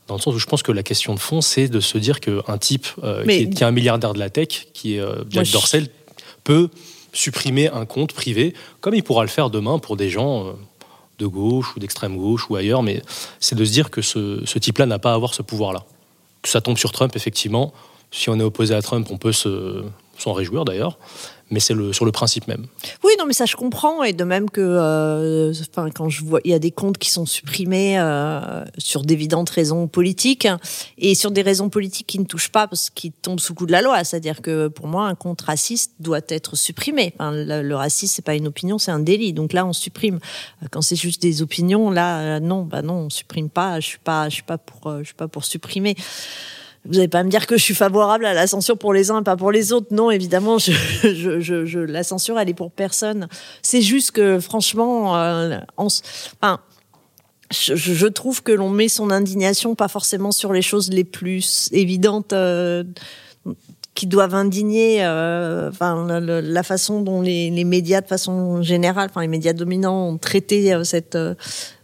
[0.08, 2.20] Dans le sens où je pense que la question de fond, c'est de se dire
[2.20, 5.84] qu'un type euh, qui, est, un milliardaire de la tech, qui est euh, Jack Dorsey,
[6.44, 6.70] peut
[7.14, 10.52] supprimer un compte privé, comme il pourra le faire demain pour des gens euh,
[11.22, 13.02] de gauche ou d'extrême gauche ou ailleurs, mais
[13.40, 15.86] c'est de se dire que ce, type-là n'a pas à avoir ce pouvoir-là.
[16.42, 17.74] Que ça tombe sur Trump, effectivement.
[18.12, 20.98] Si on est opposé à Trump, on peut s'en réjouir d'ailleurs
[21.52, 22.66] mais c'est le, sur le principe même.
[23.04, 26.40] Oui, non, mais ça je comprends, et de même que, euh, enfin, quand je vois,
[26.46, 30.48] il y a des comptes qui sont supprimés euh, sur d'évidentes raisons politiques,
[30.98, 33.66] et sur des raisons politiques qui ne touchent pas parce qu'ils tombent sous le coup
[33.66, 34.04] de la loi.
[34.04, 37.14] C'est-à-dire que pour moi, un compte raciste doit être supprimé.
[37.20, 39.34] Enfin, le, racisme, c'est pas une opinion, c'est un délit.
[39.34, 40.20] Donc là, on supprime.
[40.72, 43.80] Quand c'est juste des opinions, là, non, bah non, on supprime pas.
[43.80, 45.96] Je suis pas, je suis pas pour, je suis pas pour supprimer.
[46.86, 49.22] Vous n'allez pas me dire que je suis favorable à la censure pour les uns
[49.22, 49.88] et pas pour les autres.
[49.92, 50.72] Non, évidemment, je,
[51.04, 53.28] je, je, la censure, elle est pour personne.
[53.62, 56.60] C'est juste que, franchement, euh, enfin,
[57.52, 62.34] je, trouve que l'on met son indignation pas forcément sur les choses les plus évidentes.
[62.34, 62.84] Euh,
[63.94, 69.20] qui doivent indigner euh, enfin la, façon dont les, les, médias de façon générale enfin
[69.20, 71.18] les médias dominants ont traité cette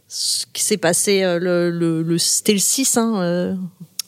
[0.07, 3.57] ce qui s'est passé le, le, le c'était le 6 hein,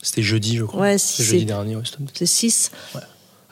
[0.02, 0.80] c'était jeudi, je crois.
[0.80, 1.76] Ouais, jeudi dernier,
[2.14, 2.70] C'est 6.
[2.94, 3.00] Ouais.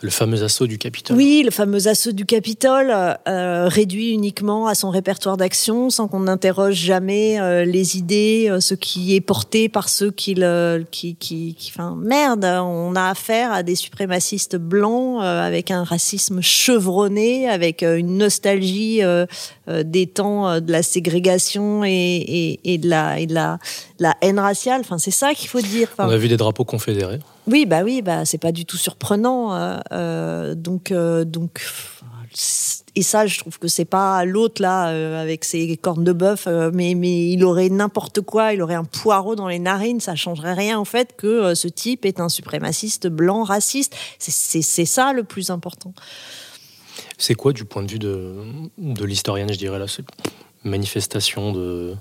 [0.00, 1.16] Le fameux assaut du Capitole.
[1.16, 2.94] Oui, le fameux assaut du Capitole,
[3.26, 8.60] euh, réduit uniquement à son répertoire d'action, sans qu'on n'interroge jamais euh, les idées, euh,
[8.60, 13.08] ce qui est porté par ceux qui le, qui, qui, qui, enfin, merde, on a
[13.08, 19.00] affaire à des suprémacistes blancs avec un racisme chevronné, avec une nostalgie
[19.84, 23.58] des temps de la ségrégation et, et, et, de la, et de la,
[23.98, 24.80] la haine raciale.
[24.80, 25.88] Enfin, c'est ça qu'il faut dire.
[25.98, 27.18] on a vu des drapeaux confédérés.
[27.46, 29.54] Oui, bah oui, bah c'est pas du tout surprenant.
[29.54, 31.62] Euh, euh, donc, euh, donc,
[32.94, 36.46] et ça, je trouve que c'est pas l'autre là euh, avec ses cornes de bœuf,
[36.46, 40.16] euh, mais mais il aurait n'importe quoi, il aurait un poireau dans les narines, ça
[40.16, 43.94] changerait rien au fait que euh, ce type est un suprémaciste blanc raciste.
[44.18, 45.92] C'est ça le plus important.
[47.18, 48.34] C'est quoi du point de vue de,
[48.78, 50.06] de l'historienne, je dirais là, cette
[50.64, 51.94] manifestation de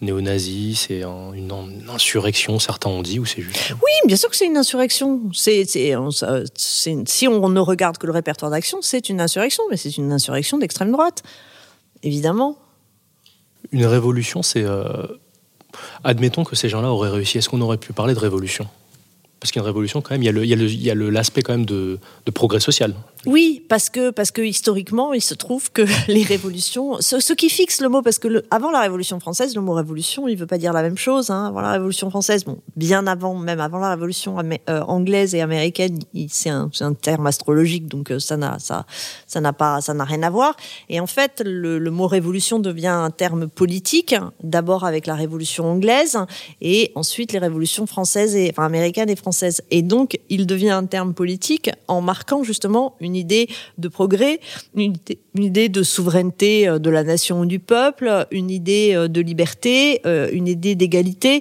[0.00, 1.50] néo-nazis, c'est une,
[1.88, 5.22] insurrection, certains ont dit, ou c'est juste Oui, bien sûr que c'est une insurrection.
[5.32, 10.12] C'est, si on ne regarde que le répertoire d'action, c'est une insurrection, mais c'est une
[10.12, 11.22] insurrection d'extrême droite,
[12.02, 12.56] évidemment.
[13.72, 14.62] Une révolution, c'est...
[14.62, 15.06] Euh,
[16.04, 17.38] admettons que ces gens-là auraient réussi.
[17.38, 18.66] Est-ce qu'on aurait pu parler de révolution?
[19.40, 21.98] Parce qu'il y a une révolution quand même, il y a l'aspect quand même de,
[22.34, 22.94] progrès social.
[23.26, 27.80] Oui, parce que, parce que historiquement, il se trouve que les révolutions, ce, qui fixe
[27.80, 30.72] le mot, parce que avant la Révolution française, le mot révolution, il veut pas dire
[30.72, 31.30] la même chose.
[31.30, 31.46] Hein.
[31.46, 35.98] Avant la Révolution française, bon, bien avant, même avant la Révolution euh, anglaise et américaine,
[36.28, 40.56] c'est un, terme astrologique, donc euh, ça n'a pas, ça n'a rien à voir.
[40.88, 45.66] Et en fait, le, le mot révolution devient un terme politique, d'abord avec la Révolution
[45.66, 46.18] anglaise,
[46.60, 50.86] et ensuite les révolutions françaises et enfin américaines et françaises et donc, il devient un
[50.86, 53.48] terme politique en marquant justement une idée
[53.78, 54.40] de progrès,
[54.74, 54.94] une
[55.36, 60.00] idée, de souveraineté euh, de la nation ou du peuple, une idée euh, de liberté,
[60.06, 61.40] euh, une idée d'égalité.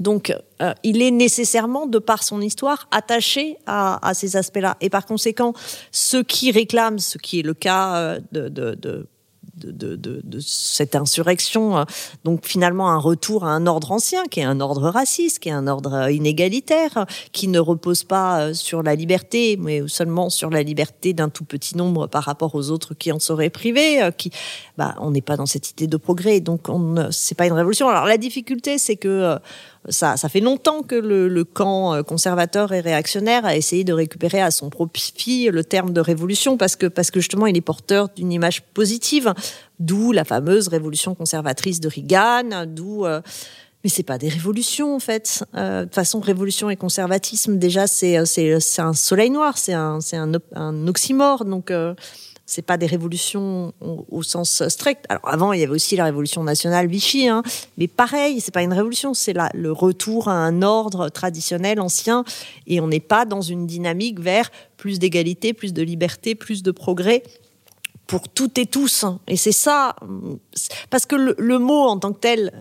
[0.00, 0.34] Donc,
[0.82, 4.76] il est nécessairement, de par son histoire, attaché à, ces aspects-là.
[4.80, 5.52] Et par conséquent,
[5.90, 9.06] ceux qui réclament, ce qui est le cas de,
[9.64, 11.78] de, cette insurrection.
[11.78, 11.84] Euh,
[12.24, 15.52] donc finalement un retour à un ordre ancien, qui est un ordre raciste, qui est
[15.52, 20.50] un ordre euh, inégalitaire, qui ne repose pas euh, sur la liberté, mais seulement sur
[20.50, 24.00] la liberté d'un tout petit nombre par rapport aux autres qui en seraient privés.
[24.16, 24.30] Qui,
[24.78, 27.88] bah, on n'est pas dans cette idée de progrès, donc on, c'est pas une révolution.
[27.88, 29.38] Alors la difficulté, c'est que
[29.88, 34.40] ça, ça fait longtemps que le, camp euh, conservateur et réactionnaire a essayé de récupérer
[34.40, 38.08] à son profit le terme de révolution parce que, parce que justement, il est porteur
[38.14, 39.34] d'une image positive,
[39.80, 43.04] d'où la fameuse révolution conservatrice de Reagan, d'où...
[43.04, 43.20] Euh,
[43.84, 45.44] mais c'est pas des révolutions en fait.
[45.56, 49.98] Euh, de toute façon, révolution et conservatisme, déjà, c'est c'est un soleil noir, c'est un
[50.12, 51.44] un, un oxymore.
[51.44, 51.72] Donc
[52.46, 55.04] c'est pas des révolutions au, sens strict.
[55.08, 57.42] Alors avant, il y avait aussi la révolution nationale Vichy, hein,
[57.78, 62.24] mais pareil, c'est pas une révolution, c'est le retour à un ordre traditionnel ancien,
[62.66, 66.72] et on n'est pas dans une dynamique vers plus d'égalité, plus de liberté, plus de
[66.72, 67.22] progrès
[68.06, 69.06] pour toutes et tous.
[69.26, 69.96] Et c'est ça,
[70.90, 72.52] parce que le, mot en tant que tel,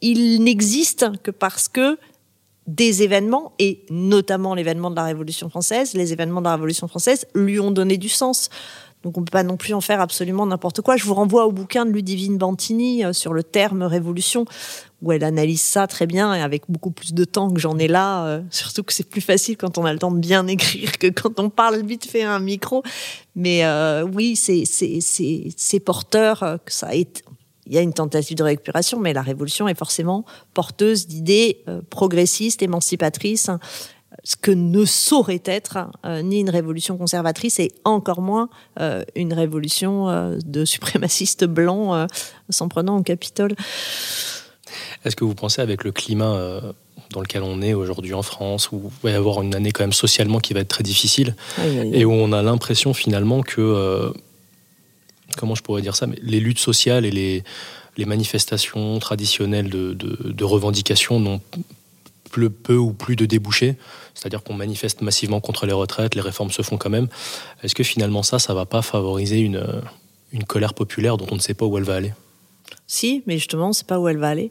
[0.00, 1.98] il n'existe que parce que
[2.66, 7.26] des événements, et notamment l'événement de la Révolution française, les événements de la Révolution française
[7.34, 8.50] lui ont donné du sens.
[9.02, 10.96] Donc on peut pas non plus en faire absolument n'importe quoi.
[10.96, 14.44] Je vous renvoie au bouquin de Ludivine Bantini euh, sur le terme révolution,
[15.00, 17.88] où elle analyse ça très bien et avec beaucoup plus de temps que j'en ai
[17.88, 18.26] là.
[18.26, 21.06] Euh, surtout que c'est plus facile quand on a le temps de bien écrire que
[21.06, 22.82] quand on parle vite fait à un micro.
[23.34, 27.22] Mais euh, oui, c'est porteur que ça est.
[27.66, 30.24] Il y a une tentative de récupération, mais la révolution est forcément
[30.54, 33.48] porteuse d'idées progressistes, émancipatrices
[34.24, 38.48] ce que ne saurait être euh, ni une révolution conservatrice et encore moins
[38.80, 42.08] euh, une révolution euh, de suprémacistes blancs
[42.48, 43.54] s'en prenant au Capitole.
[45.04, 46.60] Est-ce que vous pensez avec le climat
[47.12, 49.82] dans lequel on est aujourd'hui en France, où il va y avoir une année quand
[49.82, 51.34] même socialement qui va être très difficile,
[51.92, 54.12] et où on a l'impression finalement que,
[55.36, 57.42] comment je pourrais dire ça, mais les luttes sociales et les,
[57.96, 61.40] les manifestations traditionnelles de, de, de revendication n'ont
[62.30, 63.76] peu ou plus de débouchés,
[64.14, 67.08] c'est-à-dire qu'on manifeste massivement contre les retraites, les réformes se font quand même.
[67.62, 69.64] Est-ce que finalement ça, ça va pas favoriser une,
[70.32, 72.12] une colère populaire dont on ne sait pas où elle va aller?
[72.86, 74.50] Si, mais justement, on ne sait pas où elle va aller.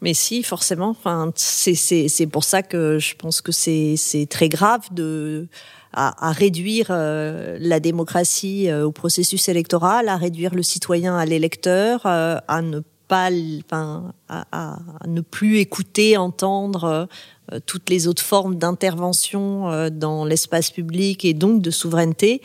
[0.00, 0.90] Mais si, forcément.
[0.90, 5.48] Enfin, c'est pour ça que je pense que c'est très grave de
[5.92, 12.02] à, réduire euh, la démocratie euh, au processus électoral, à réduire le citoyen à l'électeur,
[12.04, 17.08] euh, à ne pas, enfin, à, ne plus écouter, entendre
[17.52, 22.42] euh, toutes les autres formes d'intervention euh, dans l'espace public et donc de souveraineté,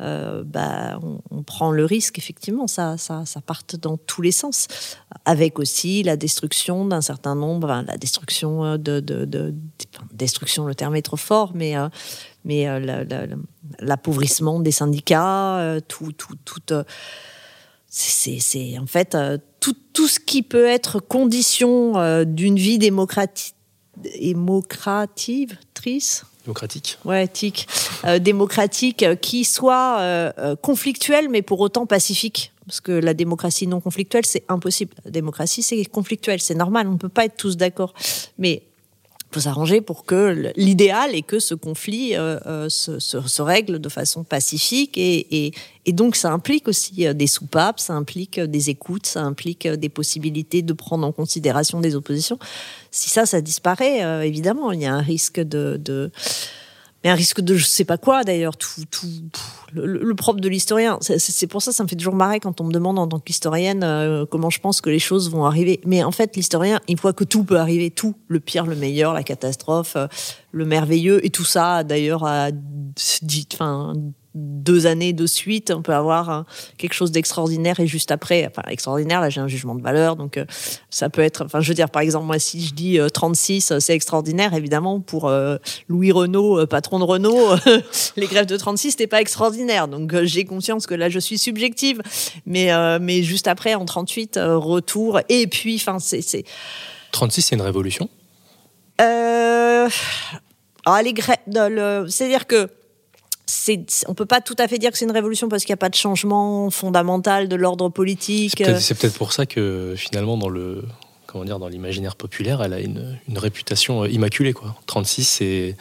[0.00, 0.98] euh, bah,
[1.30, 4.66] on, prend le risque, effectivement, ça, ça, ça parte dans tous les sens,
[5.24, 9.54] avec aussi la destruction d'un certain nombre, la destruction de, de,
[10.12, 11.74] destruction, le terme est trop fort, mais
[12.44, 12.66] mais
[13.78, 16.84] l'appauvrissement des syndicats, tout, tout
[17.96, 19.16] c'est en fait
[19.60, 23.54] tout, tout ce qui peut être condition d'une vie démocratique
[23.96, 26.98] démocrative, trice Démocratique.
[27.06, 27.66] Ouais, tic.
[28.04, 32.52] Euh, démocratique, euh, qui soit euh, conflictuelle, mais pour autant pacifique.
[32.66, 34.94] Parce que la démocratie non conflictuelle, c'est impossible.
[35.06, 37.94] La démocratie, c'est conflictuel, c'est normal, on ne peut pas être tous d'accord.
[38.38, 38.62] Mais
[39.34, 44.22] faut s'arranger pour que l'idéal est que ce conflit euh, euh, se, règle de façon
[44.22, 45.52] pacifique et,
[45.88, 50.62] donc ça implique aussi euh, des soupapes, ça implique des écoutes, ça implique des possibilités
[50.62, 52.38] de prendre en considération des oppositions.
[52.90, 56.10] Si ça, ça disparaît, évidemment, il y a un risque de
[57.04, 59.06] mais un risque de je sais pas quoi d'ailleurs tout tout
[59.74, 60.98] le, propre de l'historien.
[61.00, 63.82] C'est pour ça ça me fait toujours marrer quand on me demande en tant qu'historienne
[63.84, 65.80] euh, comment je pense que les choses vont arriver.
[65.84, 67.90] Mais en fait l'historien il voit que tout peut arriver.
[67.90, 68.14] Tout.
[68.28, 70.06] Le pire le meilleur la catastrophe euh,
[70.52, 71.24] le merveilleux.
[71.24, 73.94] Et tout ça d'ailleurs a dit enfin
[74.34, 78.68] deux années de suite, on peut avoir hein, quelque chose d'extraordinaire et juste après, enfin
[78.68, 80.44] extraordinaire, là j'ai un jugement de valeur, donc euh,
[80.90, 83.80] ça peut être, enfin je veux dire par exemple moi si je dis 36 euh,
[83.80, 85.56] c'est extraordinaire, évidemment pour euh,
[85.88, 87.50] Louis Renault, patron de Renault,
[88.16, 92.02] les grèves de 36 c'était pas extraordinaire, donc j'ai conscience que là je suis subjective,
[92.46, 96.44] mais mais juste après en 38 retour et puis enfin c'est
[97.12, 98.08] 36 c'est une révolution?
[99.00, 99.88] Euh,
[100.84, 101.38] ah, les grèves,
[102.08, 102.68] c'est-à-dire que
[104.08, 105.78] on peut pas tout à fait dire que c'est une révolution parce qu'il n'y a
[105.78, 108.62] pas de changement fondamental de l'ordre politique.
[108.78, 110.84] C'est peut-être pour ça que finalement dans le
[111.26, 114.74] comment dire dans l'imaginaire populaire, elle a une, réputation immaculée quoi.
[114.86, 115.76] 36 c'est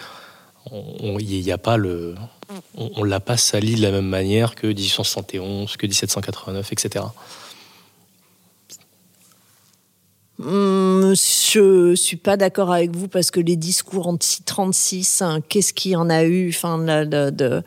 [0.72, 2.16] il n'y a pas le
[2.76, 7.06] on, ne l'a pas sali de la même manière que 1871, que 1789, etc.
[10.46, 15.92] Hum, je suis pas d'accord avec vous parce que les discours anti-36, hein, qu'est-ce qu'il
[15.92, 16.50] y en a eu?
[16.50, 17.64] Enfin, de,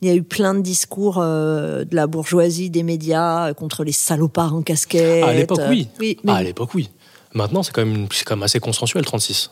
[0.00, 3.84] Il y a eu plein de discours euh, de la bourgeoisie, des médias euh, contre
[3.84, 5.24] les salopards en casquette.
[5.24, 5.88] À l'époque, oui.
[6.00, 6.90] oui ah, à l'époque, oui.
[7.34, 9.50] Maintenant, c'est quand, même, quand même assez consensuel, 36.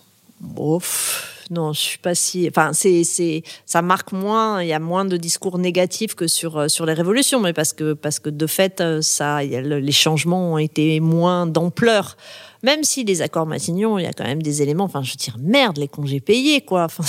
[0.57, 2.49] Ouf non, je suis pas si.
[2.49, 4.63] Enfin, c'est, c'est, ça marque moins.
[4.63, 7.75] Il y a moins de discours négatifs que sur euh, sur les révolutions, mais parce
[7.75, 12.17] que parce que de fait, ça, les changements ont été moins d'ampleur.
[12.63, 14.85] Même si les accords Matignon, il y a quand même des éléments.
[14.85, 16.85] Enfin, je dire, merde, les congés payés, quoi.
[16.93, 17.05] Enfin,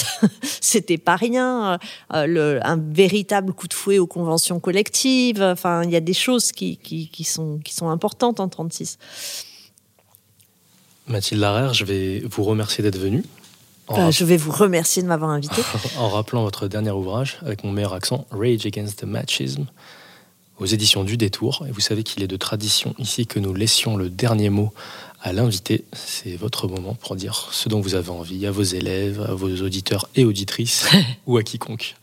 [0.61, 1.77] c'était pas rien.
[2.13, 5.41] Euh, le, un véritable coup de fouet aux conventions collectives.
[5.43, 8.97] Enfin, il y a des choses qui, qui, qui sont qui sont importantes en 36.
[11.07, 13.23] Mathilde Larère, je vais vous remercier d'être venue.
[13.91, 15.61] Euh, je vais vous remercier de m'avoir invité.
[15.97, 19.65] en rappelant votre dernier ouvrage, avec mon meilleur accent, Rage Against the Machism,
[20.59, 21.65] aux éditions du Détour.
[21.67, 24.71] Et vous savez qu'il est de tradition ici que nous laissions le dernier mot
[25.23, 25.85] à l'invité.
[25.93, 29.49] C'est votre moment pour dire ce dont vous avez envie à vos élèves, à vos
[29.61, 30.87] auditeurs et auditrices,
[31.25, 31.95] ou à quiconque.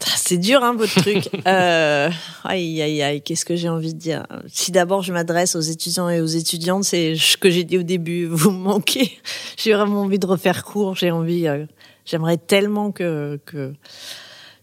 [0.00, 1.28] C'est dur, hein, votre truc.
[1.46, 2.10] euh,
[2.44, 4.26] aïe, aïe, aïe, qu'est-ce que j'ai envie de dire?
[4.48, 7.82] Si d'abord je m'adresse aux étudiants et aux étudiantes, c'est ce que j'ai dit au
[7.82, 9.18] début, vous me manquez.
[9.56, 11.46] J'ai vraiment envie de refaire court, j'ai envie...
[11.46, 11.66] Euh,
[12.06, 13.38] j'aimerais tellement que...
[13.44, 13.74] que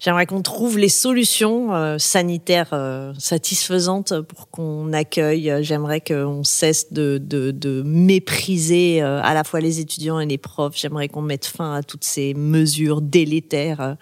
[0.03, 5.53] J'aimerais qu'on trouve les solutions euh, sanitaires euh, satisfaisantes pour qu'on accueille.
[5.61, 10.37] J'aimerais qu'on cesse de, de, de mépriser euh, à la fois les étudiants et les
[10.37, 10.75] profs.
[10.75, 13.95] J'aimerais qu'on mette fin à toutes ces mesures délétères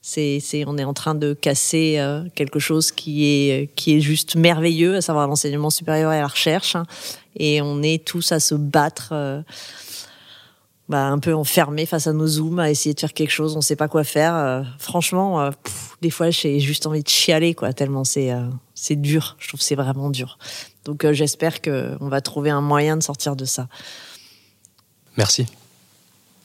[0.00, 2.02] c'est, on est en train de casser
[2.34, 6.76] quelque chose qui est, qui est juste merveilleux, à savoir l'enseignement supérieur et la recherche.
[7.36, 9.12] Et on est tous à se battre,
[10.88, 13.56] bah, un peu enfermés face à nos zooms, à essayer de faire quelque chose.
[13.56, 14.34] On sait pas quoi faire.
[14.34, 15.50] Euh, franchement,
[16.02, 18.32] des fois, j'ai juste envie de chialer, quoi, tellement c'est,
[18.74, 19.36] c'est dur.
[19.38, 20.38] Je trouve que c'est vraiment dur.
[20.84, 23.68] Donc, j'espère qu'on va trouver un moyen de sortir de ça.
[25.16, 25.46] Merci.